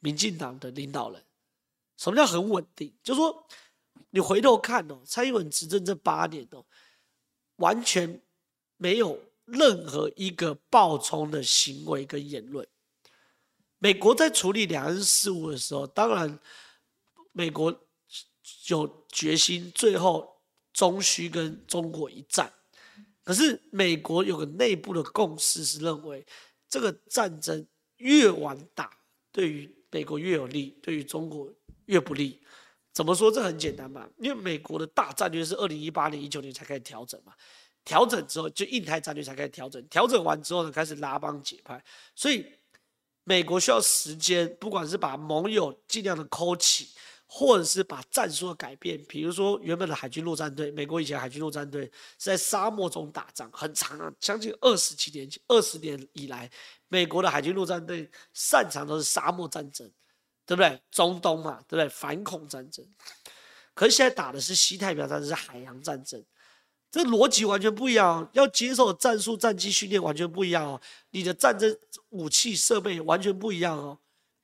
[0.00, 1.22] 民进党的领导人。
[1.96, 2.92] 什么叫很稳定？
[3.02, 3.46] 就是说
[4.10, 6.64] 你回头看哦，蔡英文执政这八年哦，
[7.56, 8.20] 完全
[8.76, 12.66] 没有任何一个暴冲的行为跟言论。
[13.78, 16.38] 美国在处理两岸事务的时候，当然，
[17.32, 17.74] 美国
[18.68, 20.42] 有决心最后
[20.72, 22.52] 终须跟中国一战。
[23.22, 26.26] 可是美国有个内部的共识是认为，
[26.68, 28.90] 这个战争越晚打，
[29.30, 31.52] 对于美国越有利，对于中国
[31.86, 32.42] 越不利。
[32.92, 33.30] 怎么说？
[33.30, 37.32] 这很简单嘛，因为美国的大战略是二零一八年、一九年才开始调整嘛，
[37.84, 41.82] 调整之后就印太战略才开始调整，调整完之后呢，开始拉帮结派，
[42.14, 42.46] 所以。
[43.22, 46.88] 美国需要时间，不管是把盟友尽量的抠起，
[47.26, 49.00] 或者是把战术的改变。
[49.06, 51.84] 比如说，原本的海军陆战队，美国以前海军陆战队
[52.18, 56.50] 是在沙漠中打仗，很长啊，将近二十几年，二十年以来，
[56.88, 59.88] 美国的海军陆战队擅长都是沙漠战争，
[60.50, 60.82] 对不对？
[60.90, 61.88] 中东嘛，对不对？
[61.88, 62.84] 反恐战争。
[63.72, 66.20] 可是现在打的是西太平洋战争，是海洋战争，
[66.90, 68.28] 这逻辑完全不一样哦。
[68.32, 70.80] 要接受战术、战机训练完全不一样哦。
[71.10, 71.78] 你的战争
[72.08, 73.96] 武器设备完全不一样哦。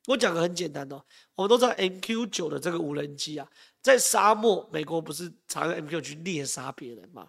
[0.07, 1.05] 我讲的很简单哦，
[1.35, 3.51] 我们都知道 MQ 九的这个无人机啊，
[3.83, 7.29] 在沙漠，美国不是常用 MQ 去猎杀别人吗？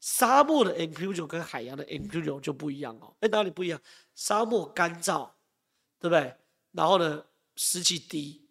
[0.00, 3.14] 沙漠的 MQ 九跟海洋的 MQ 九就不一样哦。
[3.20, 3.80] 哎，哪里不一样？
[4.16, 5.30] 沙漠干燥，
[6.00, 6.34] 对不对？
[6.72, 7.22] 然后呢，
[7.62, 8.48] 湿气低，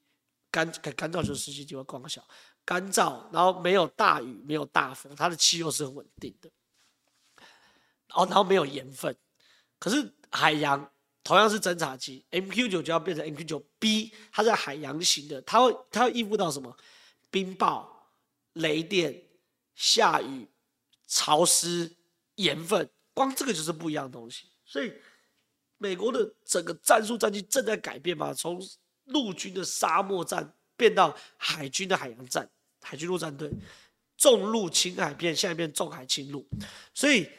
[0.52, 2.24] 干干燥就是湿气低，会光小。
[2.64, 6.48] 干燥，然后没有大雨，没有大风，它的气候是很稳定的。
[8.14, 9.18] 哦，然后没有盐分。
[9.80, 10.92] 可是海洋
[11.24, 16.78] 同样是侦察机，MQ 九就要变成 MQ 九 B，它在海洋型的，它会它会应付到什么？
[17.32, 17.88] 冰雹、
[18.54, 19.24] 雷电、
[19.74, 20.48] 下雨、
[21.08, 21.96] 潮湿、
[22.36, 24.46] 盐分，光这个就是不一样的东西。
[24.64, 24.94] 所以
[25.80, 28.62] 美国的整个战术战机正在改变嘛，从
[29.10, 32.50] 陆军的沙漠战变到海军的海洋战。
[32.82, 33.52] 海军陆战队
[34.18, 36.48] 重陆轻海变，现在变重海轻陆，
[36.94, 37.30] 所以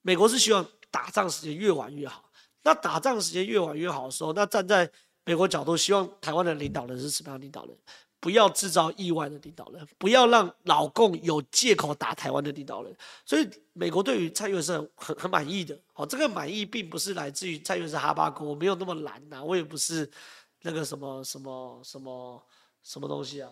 [0.00, 2.30] 美国是希望打仗时间越晚越好。
[2.62, 4.88] 那打仗时间越晚越好的时候，那站在
[5.24, 7.76] 美国角度，希望台湾的领导人是什么样的领导人？
[8.20, 12.94] 不要制造意外的领导人，不要让老共有借口打台湾的领导人。
[13.24, 15.76] 所以美国对于蔡英文是很很满意的。
[15.94, 20.08] 哦，这个满意并不是来自于蔡英文是哈巴狗，我没有那么蓝呐、我也不是
[20.62, 22.42] 那个什么什么什么
[22.82, 23.50] 什么东西啊。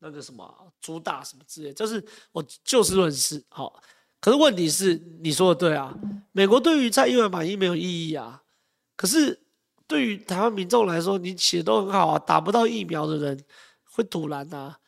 [0.00, 3.82] 那个什么猪大什么之类，就是我就事论事，好。
[4.20, 5.94] 可是问题是，你说的对啊，
[6.32, 8.42] 美国对于蔡英文满意没有意义啊。
[8.96, 9.40] 可是
[9.86, 13.44] 对于台湾民众来说，你写都很好啊，打不到疫苗的人
[13.84, 14.78] 会赌烂啊，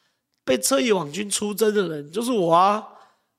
[0.44, 2.86] 被侧翼网军出征的人就是我啊。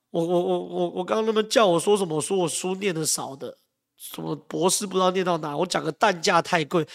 [0.10, 2.20] 我我我我我刚刚那么叫我说什么？
[2.20, 3.56] 说我书念的少的，
[3.98, 5.56] 什么博士不知道念到哪？
[5.56, 6.88] 我讲个蛋价太贵。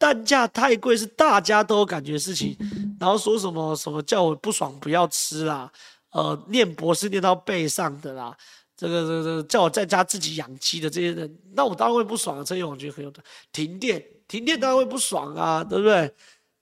[0.00, 2.56] 蛋价太贵是大家都有感觉事情，
[2.98, 5.70] 然后说什么什么叫我不爽不要吃啦，
[6.12, 8.34] 呃，念博士念到背上的啦，
[8.74, 12.42] 这个这个这个叫我在家自己养鸡的这些人，那我当然会不爽啊。
[12.42, 13.22] 这些网军很有的
[13.52, 16.10] 停电，停电当然会不爽啊，对不对？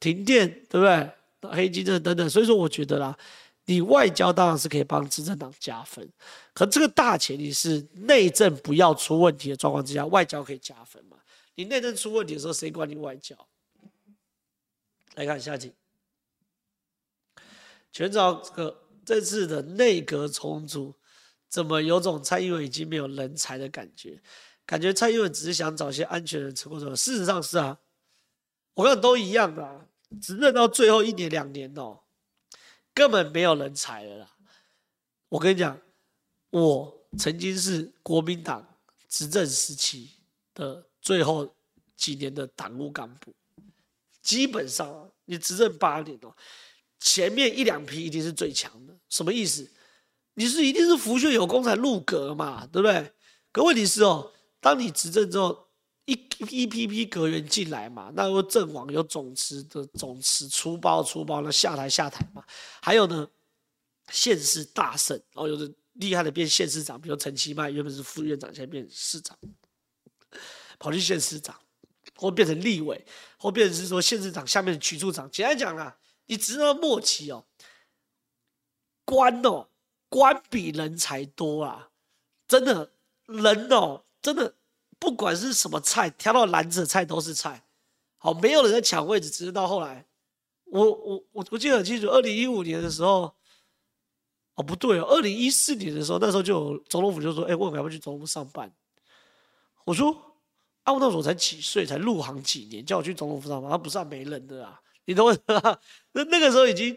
[0.01, 1.11] 停电对不对？
[1.53, 3.17] 黑金这等等，所以说我觉得啦，
[3.67, 6.09] 你外交当然是可以帮执政党加分，
[6.53, 11.17] 可这个大前提是内政不要出问题的状况之下，外交可以加分嘛。
[11.59, 13.37] 你内政出问题的时候，谁管你外交？
[15.17, 15.75] 来看下集。
[17.91, 20.95] 全找这个这次的内阁重组，
[21.49, 24.23] 怎么有种蔡英文已经没有人才的感觉？
[24.65, 26.95] 感觉蔡英文只是想找些安全人成功什么？
[26.95, 27.81] 事实上是啊，
[28.75, 29.89] 我看都一样的啊，
[30.23, 32.05] 执政到最后一年两年哦，
[32.95, 34.37] 根本没有人才了啦。
[35.31, 35.81] 我跟你讲，
[36.51, 38.79] 我曾经是国民党
[39.09, 40.13] 执政时期
[40.55, 40.85] 的。
[41.09, 41.57] 最后
[41.97, 43.33] 几年的党务干部，
[44.21, 46.37] 基本上你执政八年哦，
[47.01, 48.95] 前面一两批一定是最强的。
[49.09, 49.67] 什么意思？
[50.35, 53.11] 你是一定是福秀有功才入阁嘛，对不对？
[53.53, 54.31] 可问题是哦，
[54.61, 55.71] 当你执政之后，
[56.05, 56.13] 一
[56.51, 62.45] 一批批阁员进来嘛，那有阵亡有总辞的总辞出包出包，那下台下台嘛。
[62.83, 63.27] 还有呢，
[64.11, 69.35] 县市大胜，然后有的厉害的变县市长，比如陈其迈原本是副院长，现在变市长。
[70.79, 71.59] 跑去县市长，
[72.15, 73.05] 或变成立委，
[73.37, 75.31] 或变成是说县市长下面的局处长。
[75.31, 77.45] 简单讲啊，你执到末期哦，
[79.05, 79.69] 官哦，
[80.09, 81.91] 官比人才多啊，
[82.47, 82.93] 真的
[83.27, 84.55] 人哦，真的
[84.99, 87.65] 不管是什么菜，挑到篮子的菜都是菜。
[88.17, 90.07] 好，没有人在抢位置，直到后来，
[90.65, 93.35] 我我我我记得很清楚，二零一五年的时候，
[94.55, 98.73] 哦不对哦，二零一四年的时候，那时候就有总统府就说，哎，我要不要去总统府上班，
[99.85, 100.25] 我说。
[100.89, 105.79] 啊，我那时候才几岁，才入行几年，叫我去总统府上班，他不是没人的啊，你懂我意思吗？
[106.13, 106.97] 那那个时候已经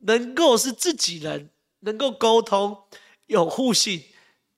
[0.00, 1.48] 能够是自己人，
[1.80, 2.76] 能够沟通，
[3.26, 4.02] 有互信，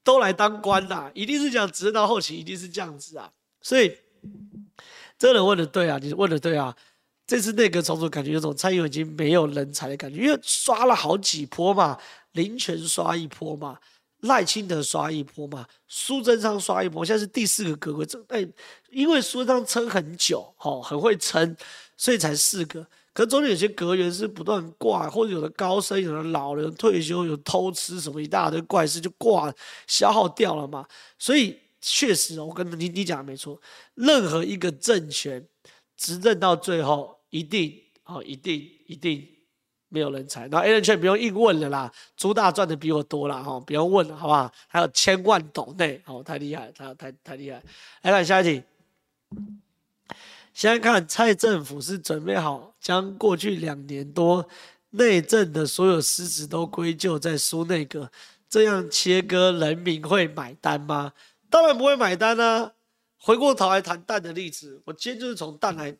[0.03, 3.31] 都来当官啦，一定是讲直到后期一定是这样子啊。
[3.61, 3.95] 所以
[5.19, 6.75] 这个人问的对啊，你问的对啊。
[7.25, 11.99] 这次内阁重组感觉有种蔡英文已经没有人才的感觉，因为刷了好几波嘛，
[12.33, 13.79] 林全刷一波嘛。
[14.23, 18.05] 赖清德刷一波嘛，苏贞昌刷一波，现在是第四个阁揆。
[18.05, 18.47] 这哎，
[18.91, 21.57] 因为苏贞昌撑很久，吼，很会撑，
[21.97, 22.87] 所以才四个。
[23.13, 29.53] 可中间有些格员是不断挂，或者有的高升，有的老人退休，有偷吃什么一大堆怪事就挂，
[29.87, 30.87] 消耗掉了嘛。
[31.19, 33.61] 所以确实，我跟你你讲的没错，
[33.95, 35.45] 任何一个政权
[35.97, 39.29] 执政到最后，一定哦，一定一定。
[39.93, 44.51] 没有人才，那 A 人圈不用硬问了啦，朱大赚的比我多啦，哈，不用问了，好不好？
[44.67, 47.63] 还有千万斗内，哦，太厉害，他太太厉害。
[48.01, 48.63] 来看下一题，
[50.55, 54.49] 先看蔡政府是准备好将过去两年多
[54.93, 58.11] 内政的所有失职都归咎在苏内阁，
[58.49, 61.13] 这样切割人民会买单吗？
[61.51, 62.73] 当然不会买单啊！
[63.19, 65.95] 回过头来谈蛋的例子，我今天就是从蛋来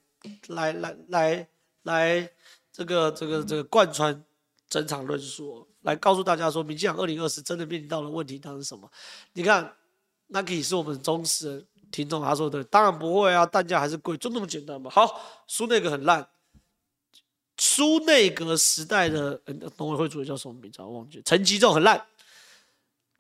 [0.49, 1.49] 来来来
[1.83, 2.31] 来
[2.73, 4.25] 这个这个这个贯穿
[4.69, 8.91] 整场论述，来告诉大家说，民进党二零二四真的面临到的问题当是什么？
[9.35, 9.77] 你看。
[10.35, 14.91] 那可以是我们忠实听众，他说的当然不会啊，蛋价还是贵，就那么简单嘛。
[14.91, 16.27] 好，输内阁很烂，
[17.59, 19.39] 苏内阁时代的
[19.77, 20.81] 农委会主任叫什么名字？
[20.81, 22.07] 我忘记，陈吉仲很烂。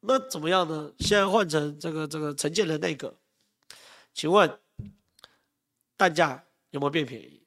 [0.01, 0.91] 那怎么样呢？
[1.01, 3.15] 现在换成这个这个陈建仁内阁，
[4.15, 4.59] 请问
[5.99, 7.42] 蛋价有没有变便宜？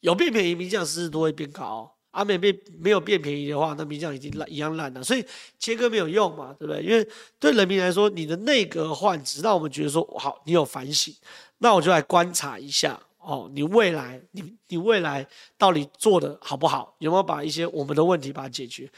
[0.00, 1.96] 有变便宜，民进党支持度会变高。
[2.12, 5.24] 阿美变没有变便宜的话，那民将已经烂一样烂了，所以
[5.60, 6.82] 切割没有用嘛，对不对？
[6.82, 11.14] 因为对人民来说，你的内阁换，直到我们觉得说好，你有反省，
[11.58, 15.24] 那我就来观察一下哦，你未来你你未来
[15.56, 16.96] 到底做的好不好？
[16.98, 18.90] 有没有把一些我们的问题把它解决？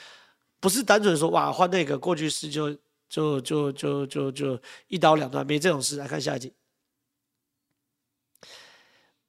[0.59, 2.75] 不是单纯说哇换内阁过去式就
[3.11, 5.97] 就就就就就一刀两断，没这种事。
[5.97, 6.51] 来看下一题，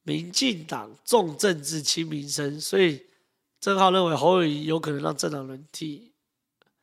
[0.04, 3.06] 民进党重政治轻民生，所以。
[3.64, 6.12] 郑浩认为侯友谊有可能让政党轮替，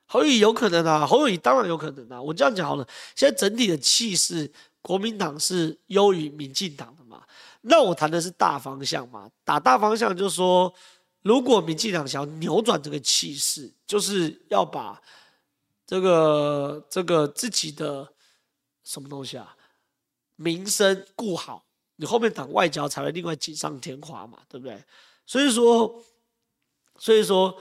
[0.06, 2.22] 侯友谊有可能啊，侯友谊当然有可能啊。
[2.22, 4.50] 我这样讲好了，现在整体的气势，
[4.80, 7.22] 国民党是优于民进党的嘛？
[7.60, 10.72] 那我谈的是大方向嘛，打大方向就是说，
[11.20, 14.98] 如果民进党想要扭转这个气势，就是要把
[15.86, 18.10] 这个这个自己的
[18.84, 19.54] 什么东西啊，
[20.36, 21.62] 民生顾好，
[22.00, 24.82] 你后面党外交才会另外锦上添花嘛，对不对？
[25.24, 26.02] 所以说。
[27.02, 27.58] 所以说，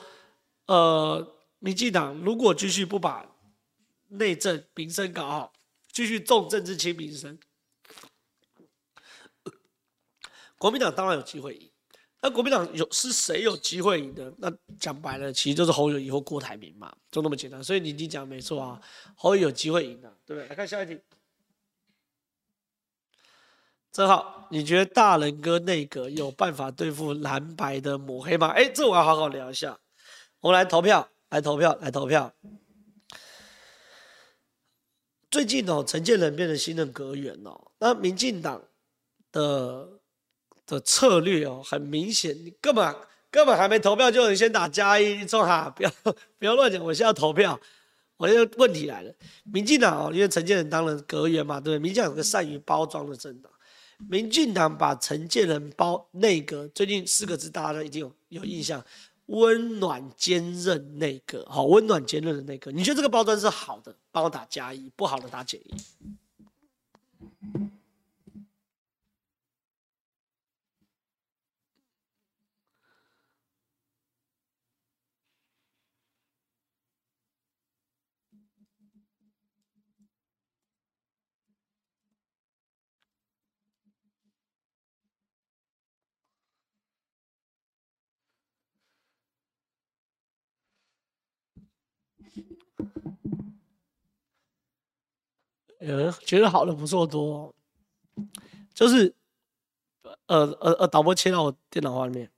[0.66, 3.26] 呃，民进党如果继续不把
[4.10, 5.54] 内政民生搞好，
[5.94, 7.40] 继续重政治轻民生，
[10.58, 11.72] 国民党当然有机会赢。
[12.22, 14.34] 那国民党有是谁有机会赢的？
[14.40, 17.64] 那讲白了，其实就是侯友宜或郭台铭嘛，就那么简单。
[17.64, 18.82] 所以你你讲没错啊，
[19.16, 20.50] 侯友有机会赢的，对不对？
[20.50, 21.00] 来看下一题。
[23.92, 28.48] 正好，你觉得大仁哥内阁有办法对付蓝白的抹黑吗？
[28.50, 29.78] 哎，这我要好好聊一下。
[30.42, 32.32] 我们来投票，来投票，来投票。
[35.32, 38.62] 最近哦，陈建仁变成新任阁员哦，那民进党
[39.32, 39.90] 的
[40.66, 42.96] 的策略哦，很明显，你根本
[43.32, 45.92] 根本还没投票就能先打加一，中哈，不要
[46.38, 47.60] 不要乱讲，我现在要投票。
[48.18, 49.14] 我这个问题来了，
[49.44, 51.80] 民进党哦，因为陈建仁当了阁员嘛，对不对？
[51.80, 53.52] 民进党有个善于包装的政党。
[54.08, 58.84] 民进党把陈建仁包内阁，最近四个字大家都一定有有印象，
[59.26, 65.74] 温暖坚韧内阁，好，温暖坚韧的内阁，你觉得这个包装是好的，帮我打加一；不好的打减一。
[95.80, 97.56] 呃，觉得好的不错多，
[98.74, 99.16] 就是，
[100.26, 102.30] 呃呃呃，导播切到我电脑画面，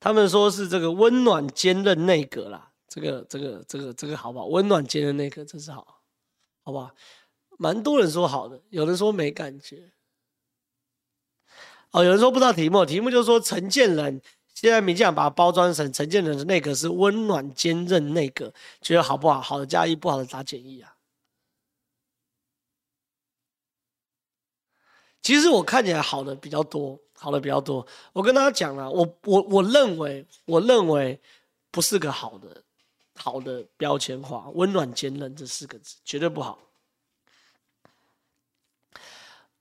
[0.00, 4.46] 他们说是这个温暖坚韧内阁啦，这个这个这个这个好不好？
[4.46, 6.02] 温暖坚韧内阁真是好，
[6.64, 6.92] 好不好？
[7.56, 9.92] 蛮多人说好的，有人说没感觉，
[11.92, 14.20] 哦，有人说不知道题目，题目就是说陈建仁。
[14.54, 19.40] 现在民进党把它包装成陈建仁的内阁是温暖坚韧内阁，觉得好不好？
[19.40, 20.96] 好的加一，不好的打减一啊。
[25.20, 27.86] 其实我看起来好的比较多，好的比较多。
[28.12, 31.20] 我跟大家讲了，我我我认为，我认为
[31.70, 32.62] 不是个好的
[33.16, 36.58] 好的标签化，温暖坚韧这四个字绝对不好。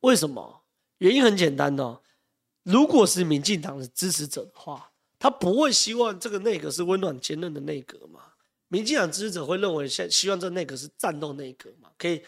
[0.01, 0.61] 为什么？
[0.97, 2.01] 原因很简单的哦，
[2.63, 4.87] 如果是民进党的支持者的话。
[5.23, 8.21] 他不会希望这个内阁是温暖坚韧的内阁嘛？
[8.69, 11.91] 民进党支持者会认为，现希望这内阁是战斗内阁嘛？
[11.95, 12.23] 可以，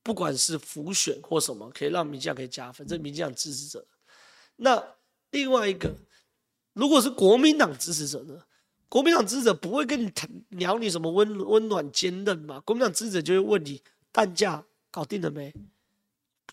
[0.00, 2.86] 不管是浮选或什么，可以让民进党可以加分。
[2.86, 3.84] 这民进党支持者。
[4.54, 4.80] 那
[5.32, 5.92] 另外一个，
[6.72, 8.40] 如果是国民党支持者呢？
[8.88, 12.60] 国民党支持者不会跟你谈聊你什么温温暖坚韧嘛？
[12.60, 13.82] 国民党支持者就会问你，
[14.12, 15.52] 蛋价搞定了没？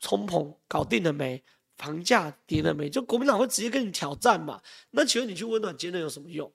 [0.02, 1.44] 冲膨搞定了没？
[1.78, 2.90] 房价跌了没？
[2.90, 4.62] 就国民党会直接跟你挑战嘛？
[4.92, 6.52] 那请问你去温暖坚韧有什么用？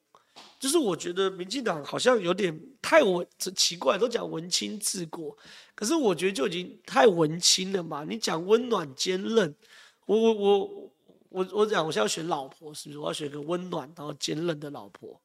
[0.59, 5.37] 就是我觉得民进党好像有点太文，奇怪，都讲文青治国，
[5.75, 8.05] 可是我觉得就已经太文青了嘛。
[8.09, 9.55] 你讲温暖坚韧，
[10.07, 10.93] 我我我
[11.29, 12.99] 我我讲，我现在要选老婆是不是？
[12.99, 15.21] 我要选个温暖然后坚韧的老婆，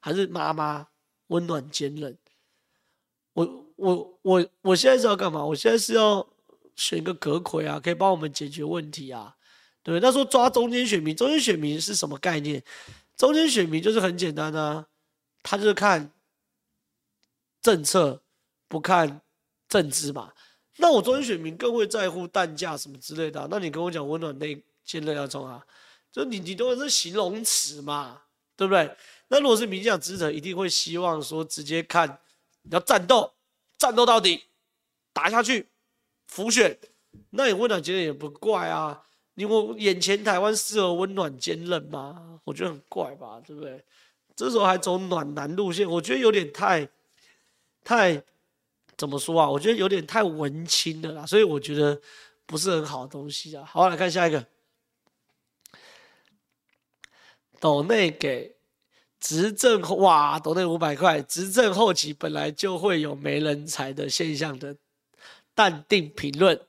[0.00, 0.88] 还是妈妈
[1.28, 2.16] 温暖坚韧？
[3.34, 5.44] 我我我我现在是要干嘛？
[5.44, 6.26] 我现在是要
[6.74, 9.35] 选一个阁揆啊，可以帮我们解决问题啊，
[9.86, 10.00] 对不对？
[10.00, 12.60] 他说抓中间选民，中间选民是什么概念？
[13.16, 14.84] 中间选民就是很简单啊，
[15.44, 16.10] 他就是看
[17.62, 18.20] 政策，
[18.66, 19.20] 不看
[19.68, 20.32] 政治嘛。
[20.78, 23.46] 那我中间选民更会在乎蛋价什么之类的。
[23.48, 25.64] 那你跟我讲温暖内坚韧要冲啊，
[26.10, 28.22] 就你你都是形容词嘛，
[28.56, 28.92] 对不对？
[29.28, 32.18] 那如果是民进党支持者，一定会希望说直接看
[32.62, 32.70] 你。
[32.72, 33.32] 要战斗，
[33.78, 34.46] 战斗到底，
[35.12, 35.68] 打下去，
[36.26, 36.76] 浮选，
[37.30, 39.04] 那你温暖坚韧也不怪啊。
[39.36, 42.40] 你我眼前台湾适合温暖坚韧吗？
[42.44, 43.82] 我觉得很怪吧，对不对？
[44.34, 46.86] 这时候还走暖男路线，我觉得有点太，
[47.82, 48.22] 太，
[48.96, 49.48] 怎么说啊？
[49.48, 51.98] 我觉得有点太文青了啦，所以我觉得
[52.44, 53.64] 不是很好的东西啊。
[53.64, 54.46] 好，来看下一个，
[57.60, 58.54] 斗内给。
[59.18, 61.20] 执政哇，斗内五百块。
[61.22, 64.76] 执政后期本来就会有没人才的现象的
[65.52, 66.60] 淡定评论，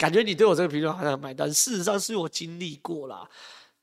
[0.00, 1.52] 感觉你对我这个评论好像买单。
[1.52, 3.28] 事实上是我经历过啦。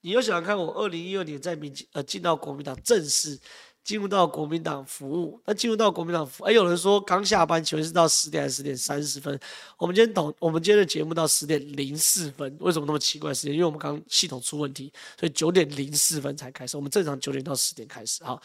[0.02, 3.40] 你又想看，我二零一二年在民呃进到国民党正式。
[3.88, 9.40] 进入到国民党服务，那进入到国民党服，哎，有人说刚下班，请问是到十点还是十点三十分？
[9.78, 13.54] 我们今天懂，我们今天的节目到十点零四分，为什么那么奇怪时间？
[13.54, 16.76] 因为我们刚系统出问题，所以九点零四分才开始。
[16.76, 18.38] 我们正常九点到十点开始哈。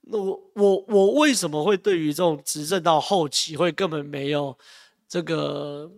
[0.00, 4.58] 那我我我为什么会对于这种执政到后期会根本没有
[5.08, 5.88] 这个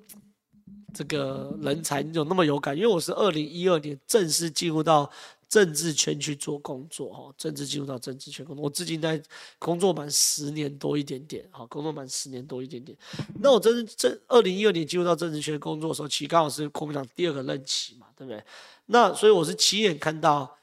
[0.93, 2.77] 这个人才有那么有感？
[2.77, 5.11] 因为我是二零一二年正式进入到。
[5.53, 9.23] 政治圈去做工作哈，政治进入到政治圈工作，我至今在
[9.59, 12.97] 工作满十年多一点点，哈，工作满十年多一点点。
[13.39, 18.43] 那我真正二零一二年进入到政治圈工作的时候，其实刚好是国民党第二个任期嘛，对不对？
[18.87, 20.57] 那所以我是亲眼看到，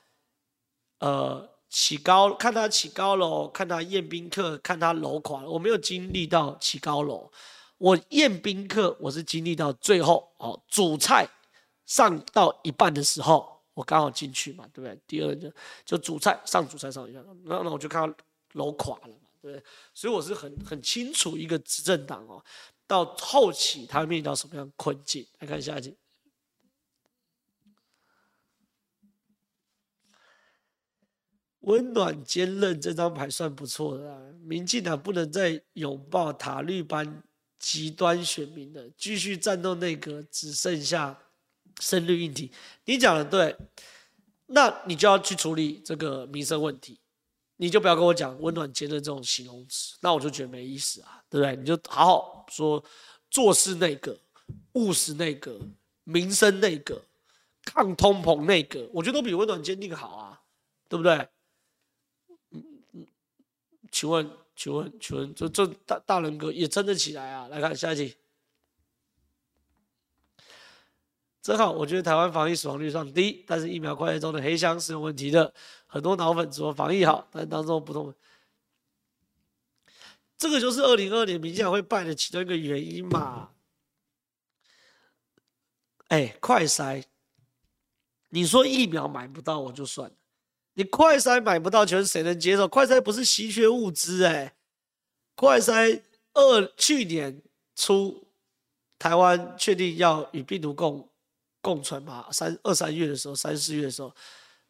[0.98, 7.30] 呃，起高，看他起高楼，看他宴宾客，看他楼垮了，我没有经历到起高楼，
[7.80, 11.28] 我宴宾客我是经历到最后，哦，主菜
[11.88, 13.58] 上到一半的时候。
[13.76, 15.02] 我刚好进去嘛，对不对？
[15.08, 15.50] 第二就
[15.86, 18.18] 就主菜上主菜上一下，那那我就看到
[18.52, 19.64] 楼垮了嘛，对不对？
[19.94, 22.44] 所以我是很很清楚一个执政党哦，
[22.86, 25.26] 到后期他会面临到什么样困境。
[25.38, 25.96] 来看下一集，
[31.62, 34.20] 温暖坚韧这张牌算不错的啊。
[34.42, 37.24] 民进党不能再拥抱塔绿班
[37.60, 41.20] 极端选民的，继续战斗内阁只剩下。
[41.80, 42.52] 深绿议题，
[42.84, 43.56] 你讲的对，
[44.48, 47.00] 那你就要去处理这个民生问题，
[47.56, 51.56] 你就不要跟我讲温暖坚韧这种形容词，那我就觉得没意思啊，对不对？
[51.56, 52.84] 你就好好说
[53.32, 54.20] 做事内阁、
[54.74, 55.58] 务实内阁、
[56.04, 57.02] 民生内阁、
[57.64, 60.42] 抗通膨内阁，我觉得都比温暖坚定好啊，
[60.90, 61.14] 对不对？
[62.52, 63.08] 嗯嗯，
[63.90, 64.30] 请问，
[64.60, 67.48] 请问，请问，这这大大人哥也撑得起来啊？
[67.48, 68.18] 来看下一题。
[71.42, 75.54] 正好，我觉得台湾防疫死亡率算低，但是疫苗快筛中的黑箱是有问题的。
[75.88, 78.14] 很多脑粉说防疫好，但当中不同。
[80.38, 83.52] 这个就是二零二二年民进党会败的其中一个原因嘛？
[86.10, 87.06] 哎，快筛，
[88.28, 90.12] 你说疫苗买不到我就算，
[90.80, 92.66] 你快筛买不到，全谁能接受？
[92.66, 94.56] 快筛不是稀缺物资哎，
[95.36, 96.02] 快筛
[96.32, 97.42] 二去年
[97.76, 98.26] 初
[98.98, 101.06] 台湾确定要与病毒共。
[101.62, 102.26] 共存嘛？
[102.32, 104.16] 三二三月的时候，三四月的时候，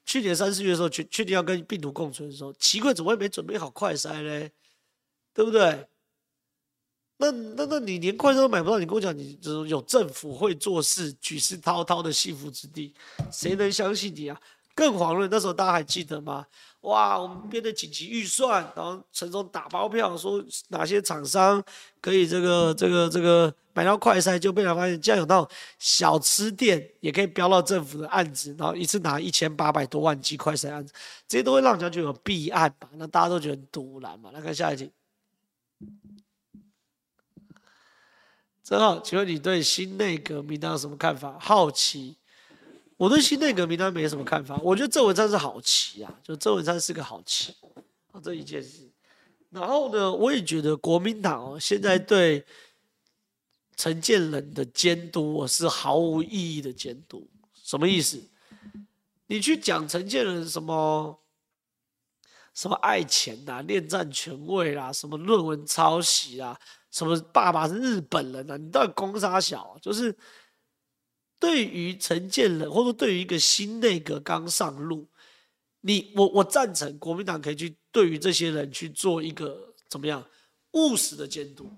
[0.07, 4.51] 去年三四月的时候，确确定要跟病毒共存的时候，奇怪，怎么会没准备好快筛嘞？
[5.31, 5.87] 对不对？
[7.17, 12.91] 那那那你连快筛都买不到，你跟我讲，你就有政府会做事、举世滔滔的幸福之地，
[13.31, 14.41] 谁能相信你啊？
[14.79, 16.45] 更遑论那时候大家还记得吗？
[16.81, 21.61] 哇，我们编的紧急预算，然后陈总打包票说哪些厂商
[21.99, 25.45] 可以这个这个这个买到快筛，就被人发现竟然有那种
[25.79, 30.93] 小吃店也可以标到政府的案子，然后一次拿一千八百多万剂快筛案子，
[31.27, 32.87] 这些都会让人家觉得有弊案吧？
[32.93, 34.31] 那大家都觉得很赌烂嘛？
[34.31, 34.89] 来看下一题，
[38.63, 41.37] 正好，请问你对新内阁名单有什么看法？
[41.37, 42.18] 好奇。
[42.99, 47.55] 我对新内阁名单没什么看法，我觉得郑文灿是好棋啊，就郑文灿是个好棋
[48.11, 48.89] 啊，这一件事。
[49.49, 52.45] 然后呢，我也觉得国民党哦，现在对
[53.77, 57.25] 陈建仁的监督，我是毫无意义的监督。
[57.53, 58.21] 什么意思？
[59.27, 61.17] 你去讲陈建仁什么
[62.53, 66.59] 什么爱钱呐、恋战权位啦，什么论文抄袭啦，
[66.91, 68.57] 什么爸爸是日本人啊？
[68.57, 69.79] 你到底攻杀小啊？
[69.81, 70.13] 就是
[71.39, 75.07] 对于陈建仁，或者对于一个新内阁刚上路，
[75.81, 80.23] 你我我赞成国民党可以去对于这些人去做一个怎么样
[80.73, 81.71] 务实的监督。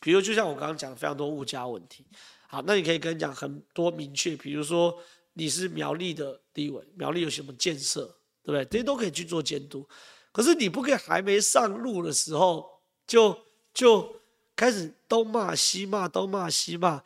[0.00, 2.04] 比如就像我刚刚讲的非常多物价问题，
[2.48, 4.98] 好，那你可以跟讲很多明确，比如说
[5.34, 8.04] 你是苗栗的立委，苗栗有什么建设，
[8.42, 8.64] 对不对？
[8.64, 9.88] 这些都可以去做监督。
[10.32, 12.68] 可是你不可以还没上路的时候
[13.06, 13.38] 就
[13.72, 14.16] 就。
[14.54, 17.02] 开始东骂西骂，东骂西骂，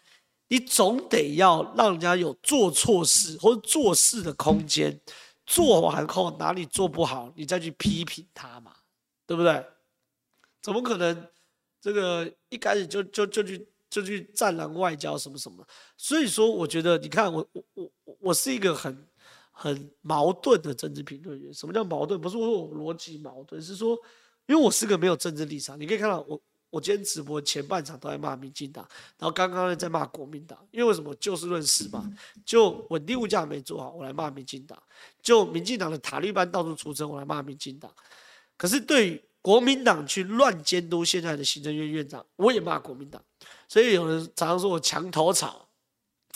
[0.48, 5.00] 你总得要让人家有做错事或者做事的空间，
[5.44, 8.72] 做完后哪里做不好，你再去批评他嘛，
[9.26, 9.64] 对不对？
[10.62, 11.28] 怎么可能
[11.80, 15.66] 这个一开始就就就去就去战狼外交什么什么？
[15.96, 19.06] 所以说，我觉得你看我我我我是一个很
[19.50, 21.52] 很矛盾的政治评论员。
[21.52, 22.20] 什么叫矛盾？
[22.20, 23.98] 不是说我逻辑矛盾，是说
[24.46, 25.80] 因为我是个没有政治立场。
[25.80, 26.40] 你可以看到我。
[26.70, 28.86] 我今天直播前半场都在骂民进党，
[29.18, 32.10] 然后刚刚在骂国民党，因为为什么就事论事嘛？
[32.44, 34.76] 就稳定物价没做好，我来骂民进党；
[35.22, 37.90] 就民进党的塔利班到处出征，我来骂民进党。
[38.56, 43.22] 可是对国民党去乱监督现在的行政院院长，我也骂国民党。
[43.68, 45.68] 所以有人常常说我墙头草，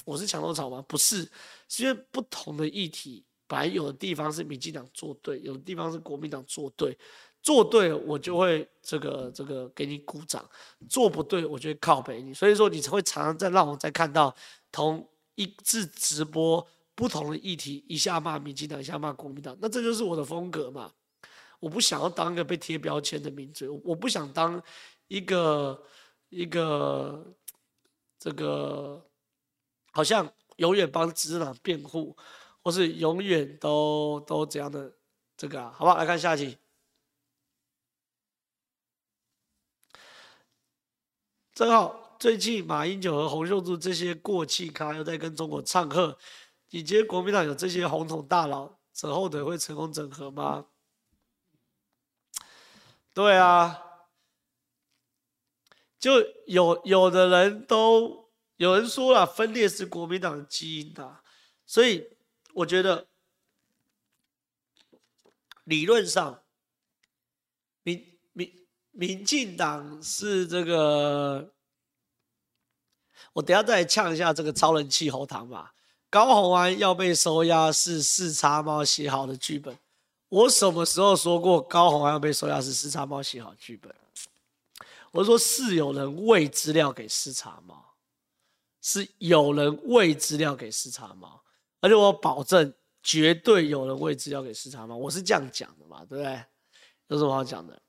[0.04, 0.82] 我是墙头草吗？
[0.86, 1.28] 不是，
[1.68, 6.96] 是因为不同的议题，本来有的地方是民进党做对，有的地方是国民党做对。
[7.42, 10.42] 做对，我就会这个这个给你鼓掌；
[10.88, 12.34] 做不对，我就会靠背你。
[12.34, 14.34] 所以说，你才会常常在让我再看到
[14.70, 19.56] 同一次直播不同的议题，一下骂民进党，一下骂国民党。
[19.60, 20.92] 那这就是我的风格嘛。
[21.60, 24.62] 我不想要当一个被贴标签的名嘴，我不想当
[25.08, 25.82] 一个
[26.28, 27.22] 一个
[28.18, 29.02] 这个
[29.92, 32.16] 好像永远帮执政党辩护，
[32.62, 34.90] 或是永远都都这样的
[35.36, 35.96] 这个啊，好不好？
[35.96, 36.56] 来看下一题。
[41.60, 46.16] 正好最近马英九和洪秀柱这些过气咖又在跟中国唱和，
[46.70, 50.68] 你觉得国民党有这些红统大佬，扯后腿会成功整合吗？
[53.12, 53.78] 对啊，
[55.98, 56.12] 就
[56.46, 61.20] 有有的人都有人说了，分裂是国民党的基因的，
[61.66, 62.08] 所以
[62.54, 63.06] 我觉得
[65.64, 66.42] 理论上，
[67.82, 68.09] 民
[68.90, 69.24] 民。
[69.24, 71.52] 进党是这个，
[73.32, 75.72] 我等下再来呛一下这个超人气喉糖吧。
[76.08, 79.78] 高虹安要被收押是四叉猫写好的剧本，
[80.28, 83.94] 我什么时候说过高虹安要被收押是四叉猫写好剧本？
[85.12, 87.94] 我说是有人喂资料给四叉猫，
[88.80, 91.40] 是有人喂资料给四叉猫，
[91.80, 96.44] 而且我保证绝对有人喂资料给四叉猫，我是这样讲的嘛，对不对？
[97.06, 97.80] 有什么好讲的？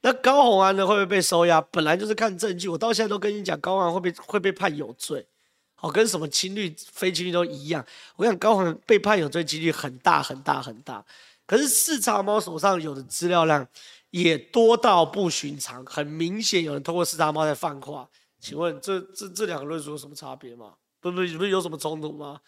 [0.00, 0.86] 那高虹安呢？
[0.86, 1.60] 会不会被收押？
[1.60, 2.68] 本来就是看证据。
[2.68, 5.26] 我到现在都跟你讲，高虹安会被会被判有罪，
[5.74, 7.84] 好，跟什么亲绿、非亲绿都一样。
[8.16, 11.04] 我讲高虹安被判有罪几率很大很大很大。
[11.46, 13.66] 可是四叉猫手上有的资料量
[14.10, 18.08] 也多到不寻常，很明显有人通过四叉猫在放话。
[18.38, 20.74] 请问这这这两个论述有什么差别吗？
[21.00, 22.40] 不不不是有什么冲突吗？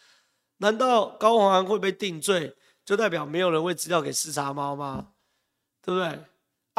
[0.59, 5.09] 难道高虹安会被定罪，就代表没有人会资料给四叉猫吗？
[5.83, 6.21] 对不对？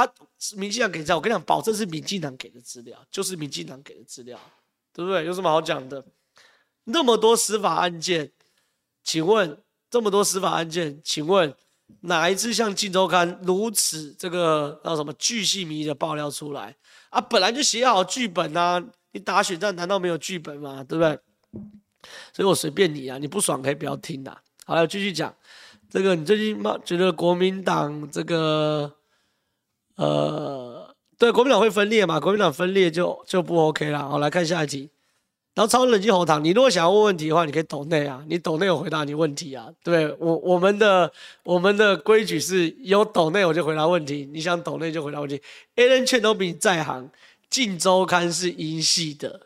[0.01, 0.13] 啊，
[0.55, 4.39] 民进党给资料，我跟你讲，保证是民进党给的资料，就是民进党给的资料，
[4.93, 5.25] 对不对？
[5.25, 6.03] 有什么好讲的？
[6.85, 8.31] 那么多司法案件，
[9.03, 9.57] 请问
[9.89, 11.53] 这么多司法案件，请问
[12.01, 16.75] 哪一次像《镜周刊》如此这个叫什么巨细靡遗的爆料出来
[17.09, 17.21] 啊？
[17.21, 20.83] 本来就写好剧本啊，你打选战难道没有剧本吗？
[20.83, 21.19] 对不对？
[22.33, 24.35] 所以我随便你啊，你不爽可以不要听的。
[24.65, 25.31] 好了，继续讲
[25.89, 26.63] 这个，你最近？
[26.83, 28.91] 觉得国民党这个？
[29.95, 32.19] 呃，对，国民党会分裂嘛？
[32.19, 34.09] 国民党分裂就就不 OK 了。
[34.09, 34.89] 好，来看下一题。
[35.53, 39.67] 然后超冷静喉糖，你如果想要问问题的话，你可以抖内啊，你抖内有回答你问题啊。
[39.83, 41.11] 对，我我们的
[41.43, 45.41] 我们的规矩是有抖内我就回答问题，你想抖内就回答问题。
[45.75, 47.09] Alan 劝都比你在行，
[47.49, 49.41] 镜周刊是英系的，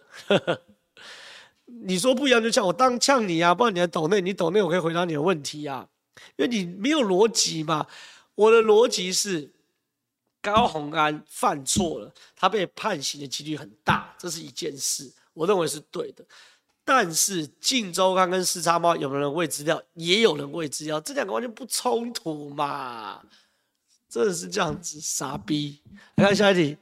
[1.65, 5.87] 你说不一样就呛我，当呛你啊，不然你在抖内，你抖内我可以回答你的问题啊，
[6.35, 7.87] 因为你没有逻辑嘛。
[8.35, 9.54] 我的逻辑是。
[10.45, 16.23] 高虹安犯错了，他被判刑的几率很大，这是一件事，我认为是对的。
[16.83, 19.81] 但是《镜周刊》跟四叉猫有没有人喂资料？
[19.95, 23.23] 也有人喂资料，这两个完全不冲突嘛？
[24.07, 25.81] 真的是这样子，傻逼！
[26.17, 26.77] 来看下一题，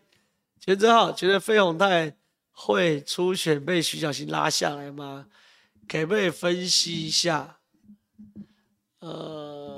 [0.60, 2.14] 全真浩觉得费鸿泰
[2.52, 5.28] 会初选被徐小新拉下来吗？
[5.88, 7.60] 可不可以分析一下？
[9.00, 9.73] 呃。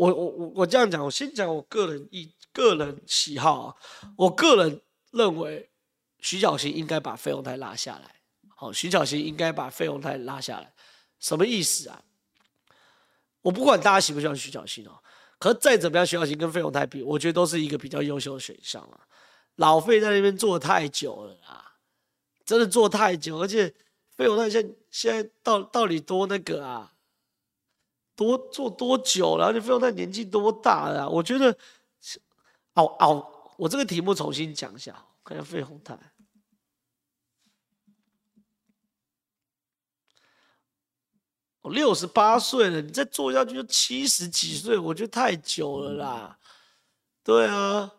[0.00, 3.76] 我我我我这样讲，我先讲我个人意个人喜好啊。
[4.16, 4.80] 我个人
[5.10, 5.70] 认为
[6.20, 8.14] 徐巧芯应该把费用泰拉下来。
[8.56, 10.72] 好，徐巧芯应该把费用泰拉下来，
[11.18, 12.02] 什么意思啊？
[13.42, 14.92] 我不管大家喜不喜欢徐巧芯哦，
[15.38, 19.00] 可再怎么样，徐巧芯跟费用泰比，我觉得都是一个比较优秀的选项了。
[19.56, 21.76] 老费在那边做太久了啊，
[22.46, 23.74] 真的做太久，而且
[24.16, 26.94] 费鸿泰现现在到到底多那个啊，
[28.20, 29.46] 多做多久了？
[29.46, 31.08] 而且费鸿泰年纪多大了？
[31.08, 31.50] 我觉得，
[32.74, 35.98] 哦哦，我这个题目重新讲一下，看一下费鸿泰。
[41.62, 46.38] 我六十八岁了，你再做下去就七十几岁，我觉得太久了啦。
[47.24, 47.90] 对啊，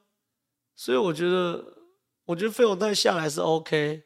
[0.76, 1.66] 所以我觉得，
[2.26, 4.04] 我觉得费鸿泰下来是 OK。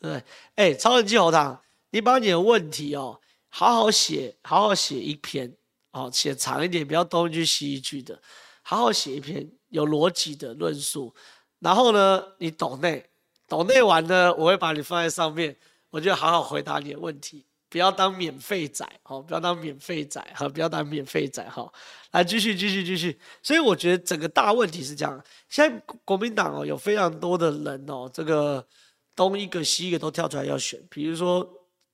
[0.00, 5.57] 对，哎、超人气喉糖，你把你的问题哦，好好写，好好写一篇，
[5.92, 8.20] 哦，写长一点，不要东一句西一句的，
[8.62, 11.14] 好好写一篇有逻辑的论述。
[11.60, 13.08] 然后呢，你抖内，
[13.46, 15.56] 抖内完呢，我会把你放在上面，
[15.90, 17.44] 我就好好回答你的问题。
[17.70, 21.70] 不要当免费仔，好，不要当免费仔，好，不要当免费仔，好，
[22.12, 23.20] 来继续继续继续。
[23.42, 28.66] 所以我觉得整个大问题是这样，现在国民党哦，有非常多的人哦，这个
[29.14, 31.46] 东一个西一个都跳出来要选，比如说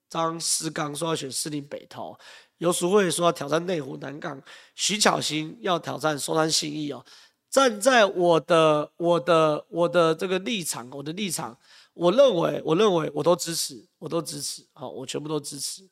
[0.09, 2.17] 张思刚说要选士林北投，
[2.59, 4.41] 游淑慧说要挑战内湖南港，
[4.75, 7.05] 徐巧芯要挑战松山信义哦。
[7.51, 11.57] 站在我的我的我的这个立场，我的立场。
[11.93, 15.89] 我认为，我认为我都支持，我都支持，好，我全部都支持。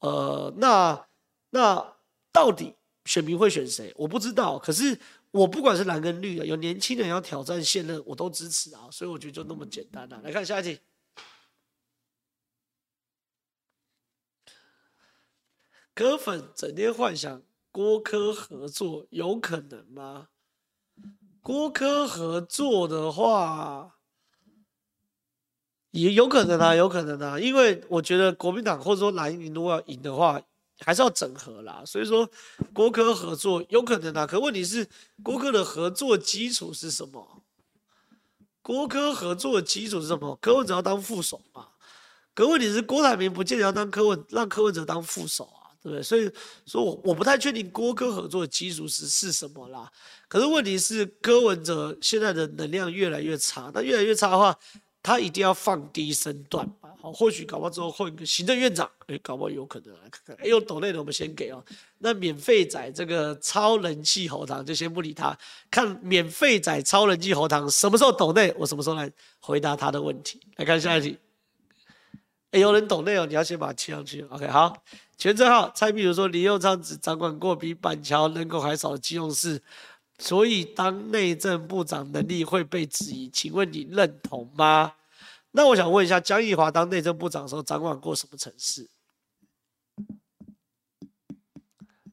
[0.00, 1.06] 呃，那
[1.50, 1.94] 那
[2.32, 2.74] 到底
[3.04, 3.92] 选民会选谁？
[3.96, 4.58] 我不知道。
[4.58, 4.98] 可是
[5.30, 8.88] 我不管是蓝跟绿的，有年轻人要挑战现任，我都支持啊。
[8.90, 10.20] 所以我觉得就那么简单了。
[10.24, 10.80] 来看下一题。
[15.96, 17.42] 柯粉整天幻想
[17.72, 20.28] 郭柯合作，有可能吗？
[21.40, 23.94] 郭柯合作的话。
[25.92, 30.38] 也有可能啊，有可能啊，因为我觉得国民党或者说蓝营如果要赢的话，
[30.80, 31.82] 还是要整合啦。
[31.86, 32.28] 所以说，
[32.74, 34.86] 郭柯合作有可能啊，可问题是
[35.22, 37.42] 郭柯的合作基础是什么？
[38.60, 40.36] 郭柯合作的基础是什么？
[40.42, 41.68] 柯文哲要当副手嘛？
[42.34, 45.48] 可问题是郭台铭不见得要当柯文，让柯文哲当副手，
[45.90, 46.02] 对？
[46.02, 46.30] 所以
[46.66, 49.90] 说我我不太确定郭柯合作的基础是是什么啦。
[50.28, 54.58] 可是问题是柯文哲现在的能量越来越差，那越来越差的话。
[55.02, 61.64] 他一定要放低身段吧，好，或许搞不好之后换一个行政院长，哎、搞不好有可能来看看， 哎、呦，抖内的我们先给哦。
[61.98, 65.38] 那免费仔这个超人气喉糖就先不理他，
[65.70, 69.08] 看免费仔超人气喉糖什么时候抖内，我什么时候来
[69.38, 70.40] 回答他的问题。
[70.56, 71.16] 来看下一题，
[72.52, 74.22] 欸，有人懂内容，你要先把它贴上去。
[74.30, 74.76] OK，好，
[75.16, 79.62] 全称号蔡壁如说，林右昌只掌管过比板桥人口还少的基隆市。
[80.18, 84.94] 所以当内政部长能力会被质疑，请问你认同吗？
[85.50, 88.88] 那我想问一下，江宜华当内政部长的时候掌管过什么城市？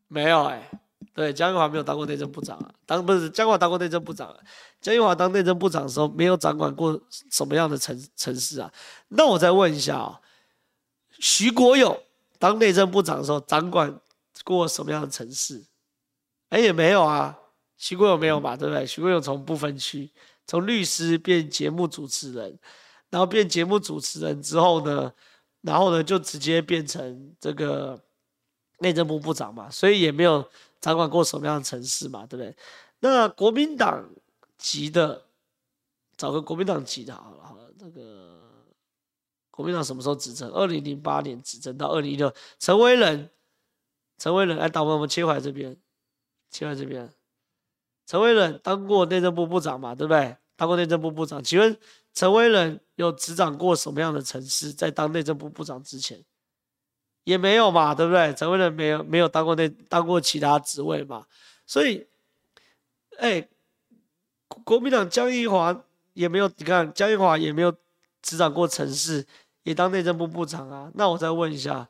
[0.09, 0.69] 没有哎、
[1.13, 4.38] 对，江宜华没有当过内政部长啊，当不是江宜樺当过内政部长啊，
[4.81, 6.99] 江宜华当内政部长的时候没有掌管过
[7.31, 8.69] 什么样的城城市啊？
[9.07, 10.19] 那我再问一下啊，
[11.24, 11.97] 徐国勇
[12.38, 13.97] 当内政部长的时候掌管
[14.43, 15.63] 过什么样的城市？
[16.49, 17.39] 哎，也没有啊。
[17.78, 18.86] 徐国勇没有嘛，对不对？
[18.86, 20.11] 徐国勇从不分区，
[20.45, 22.59] 从律师变节目主持人，
[23.09, 25.13] 然后变节目主持人之后呢，
[25.61, 27.97] 然后呢就直接变成这个
[28.80, 30.45] 内政部部长嘛，所以也没有
[30.82, 32.53] 掌管过什么样的城市嘛，对不对？
[32.99, 34.09] 那国民党
[34.57, 35.24] 籍的，
[36.17, 38.32] 找个国民党籍的好了，好了，那个
[39.56, 40.49] 国民党什么时候执政？
[40.49, 43.30] 二零零八年执政到二零一六，陈为仁，
[44.18, 45.78] 陈为仁，来，导播我们切回来这边，
[46.49, 47.08] 切回来这边。
[48.08, 50.36] 陈为仁当过内政部部长嘛，对不对？
[50.56, 51.78] 当过内政部部长，请问
[52.16, 54.74] 陈为仁有执掌过什么样的城市？
[54.74, 56.26] 在当内政部部长之前，
[57.24, 58.34] 也没有嘛，对不对？
[58.34, 61.28] 陈为仁没有没有当过内当过其他职位嘛，
[61.68, 62.08] 所以，
[63.18, 63.47] 哎，
[64.64, 65.84] 国民党江宜华
[66.14, 67.76] 也没有，你看江宜华也没有
[68.22, 69.26] 执掌过城市，
[69.64, 70.91] 也当内政部部长啊。
[70.95, 71.89] 那我再问一下，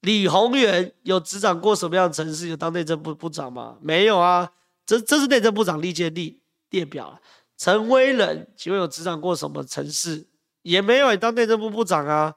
[0.00, 2.48] 李鸿源有执掌过什么样的城市？
[2.48, 3.78] 有当内政部部长吗？
[3.80, 4.52] 没有啊。
[4.84, 6.40] 这这是内政部长历届历
[6.70, 7.20] 列表。
[7.56, 10.26] 陈威仁请问有执掌过什么城市？
[10.62, 12.34] 也没有，当内政部部长啊。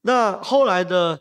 [0.00, 1.20] 那后来的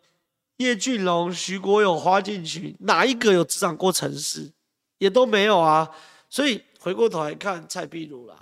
[0.57, 4.51] 叶俊龙、徐国勇、花敬群，哪一个有执掌过城市？
[4.97, 5.89] 也都没有啊。
[6.29, 8.39] 所以回过头来看蔡壁如啦，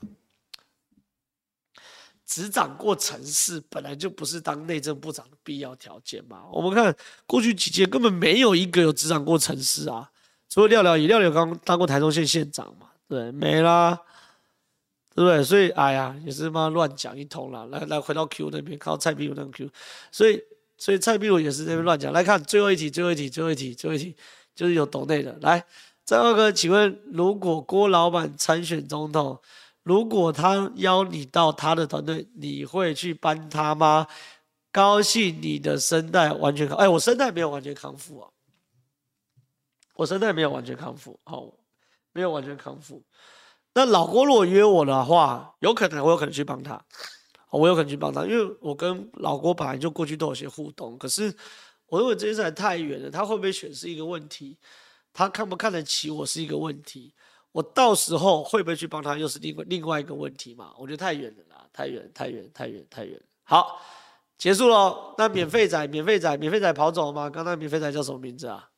[2.26, 6.44] 执掌过城市本来就不是当内政部长的必要条件嘛。
[6.52, 6.96] 我们看
[7.26, 10.10] 过去几届根本没有一个有执掌过城市啊。
[10.50, 12.88] 除了廖廖以，廖了刚当过台中县县长嘛？
[13.08, 14.00] 对，没啦。
[15.16, 15.44] 对不对？
[15.44, 17.68] 所以哎呀，也是妈乱讲一通了。
[17.68, 19.70] 来来，回到 Q 那边，靠蔡壁如那个 Q，
[20.12, 20.42] 所以
[20.76, 22.12] 所以蔡壁如也是那边乱讲。
[22.12, 24.16] 来看最后一题，最后一题，最后一题，最后一题，
[24.56, 25.38] 就是有懂内的。
[25.42, 25.64] 来，
[26.04, 29.40] 张二哥，请问如果郭老板参选总统，
[29.84, 34.08] 如果他邀你到他的团队，你会去帮他吗？
[34.72, 38.30] 高兴你的声带完全康，哎，我声带没有完全康复啊，
[39.96, 41.48] 我声带没有完全康复，好，
[42.12, 43.04] 没有完全康复。
[43.76, 46.84] 那老郭如果约我的话，有可能我有可能去帮他，
[47.52, 50.98] 我有可能去帮他，因为我跟老郭本来就过去都有些互动。
[50.98, 51.32] 可是
[51.86, 54.58] 我认为这件事还太远了，他会不会选是一个问题，
[55.14, 57.14] 他看不看得起我是一个问题，
[57.54, 60.74] 我到时候会不会去帮他又是另外另外一个问题嘛？
[60.78, 63.18] 我觉得太远了啦，太远太远太远太远。
[63.44, 63.80] 好，
[64.38, 65.16] 结束了。
[65.18, 67.30] 那免费仔免费仔免费仔跑走了吗？
[67.30, 68.70] 刚才免费仔叫什么名字啊？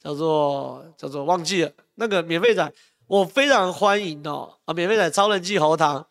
[0.00, 2.72] 叫做叫做忘记了那个免费仔。
[3.08, 4.72] 我非常欢迎哦啊！
[4.72, 6.06] 免费仔超人气喉糖，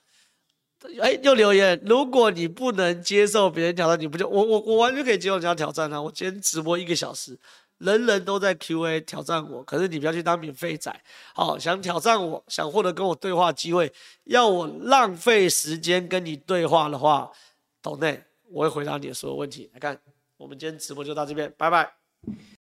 [1.00, 6.00] 哎，又留言，如果你不能接受别人挑战，你不就我我我完全可以接受人家挑战啊！
[6.00, 7.40] 我今天直播一个小时，
[7.82, 10.96] 人人都在 QA 挑战我，可是你不要去当免费仔，
[11.34, 13.92] 好，想挑战我，想获得跟我对话机会，
[14.26, 17.32] 要我浪费时间跟你对话的话，
[17.82, 19.70] 懂内我会回答你的所有问题。
[19.74, 20.00] 来看，
[20.38, 21.94] 我们今天直播就到这边，拜拜。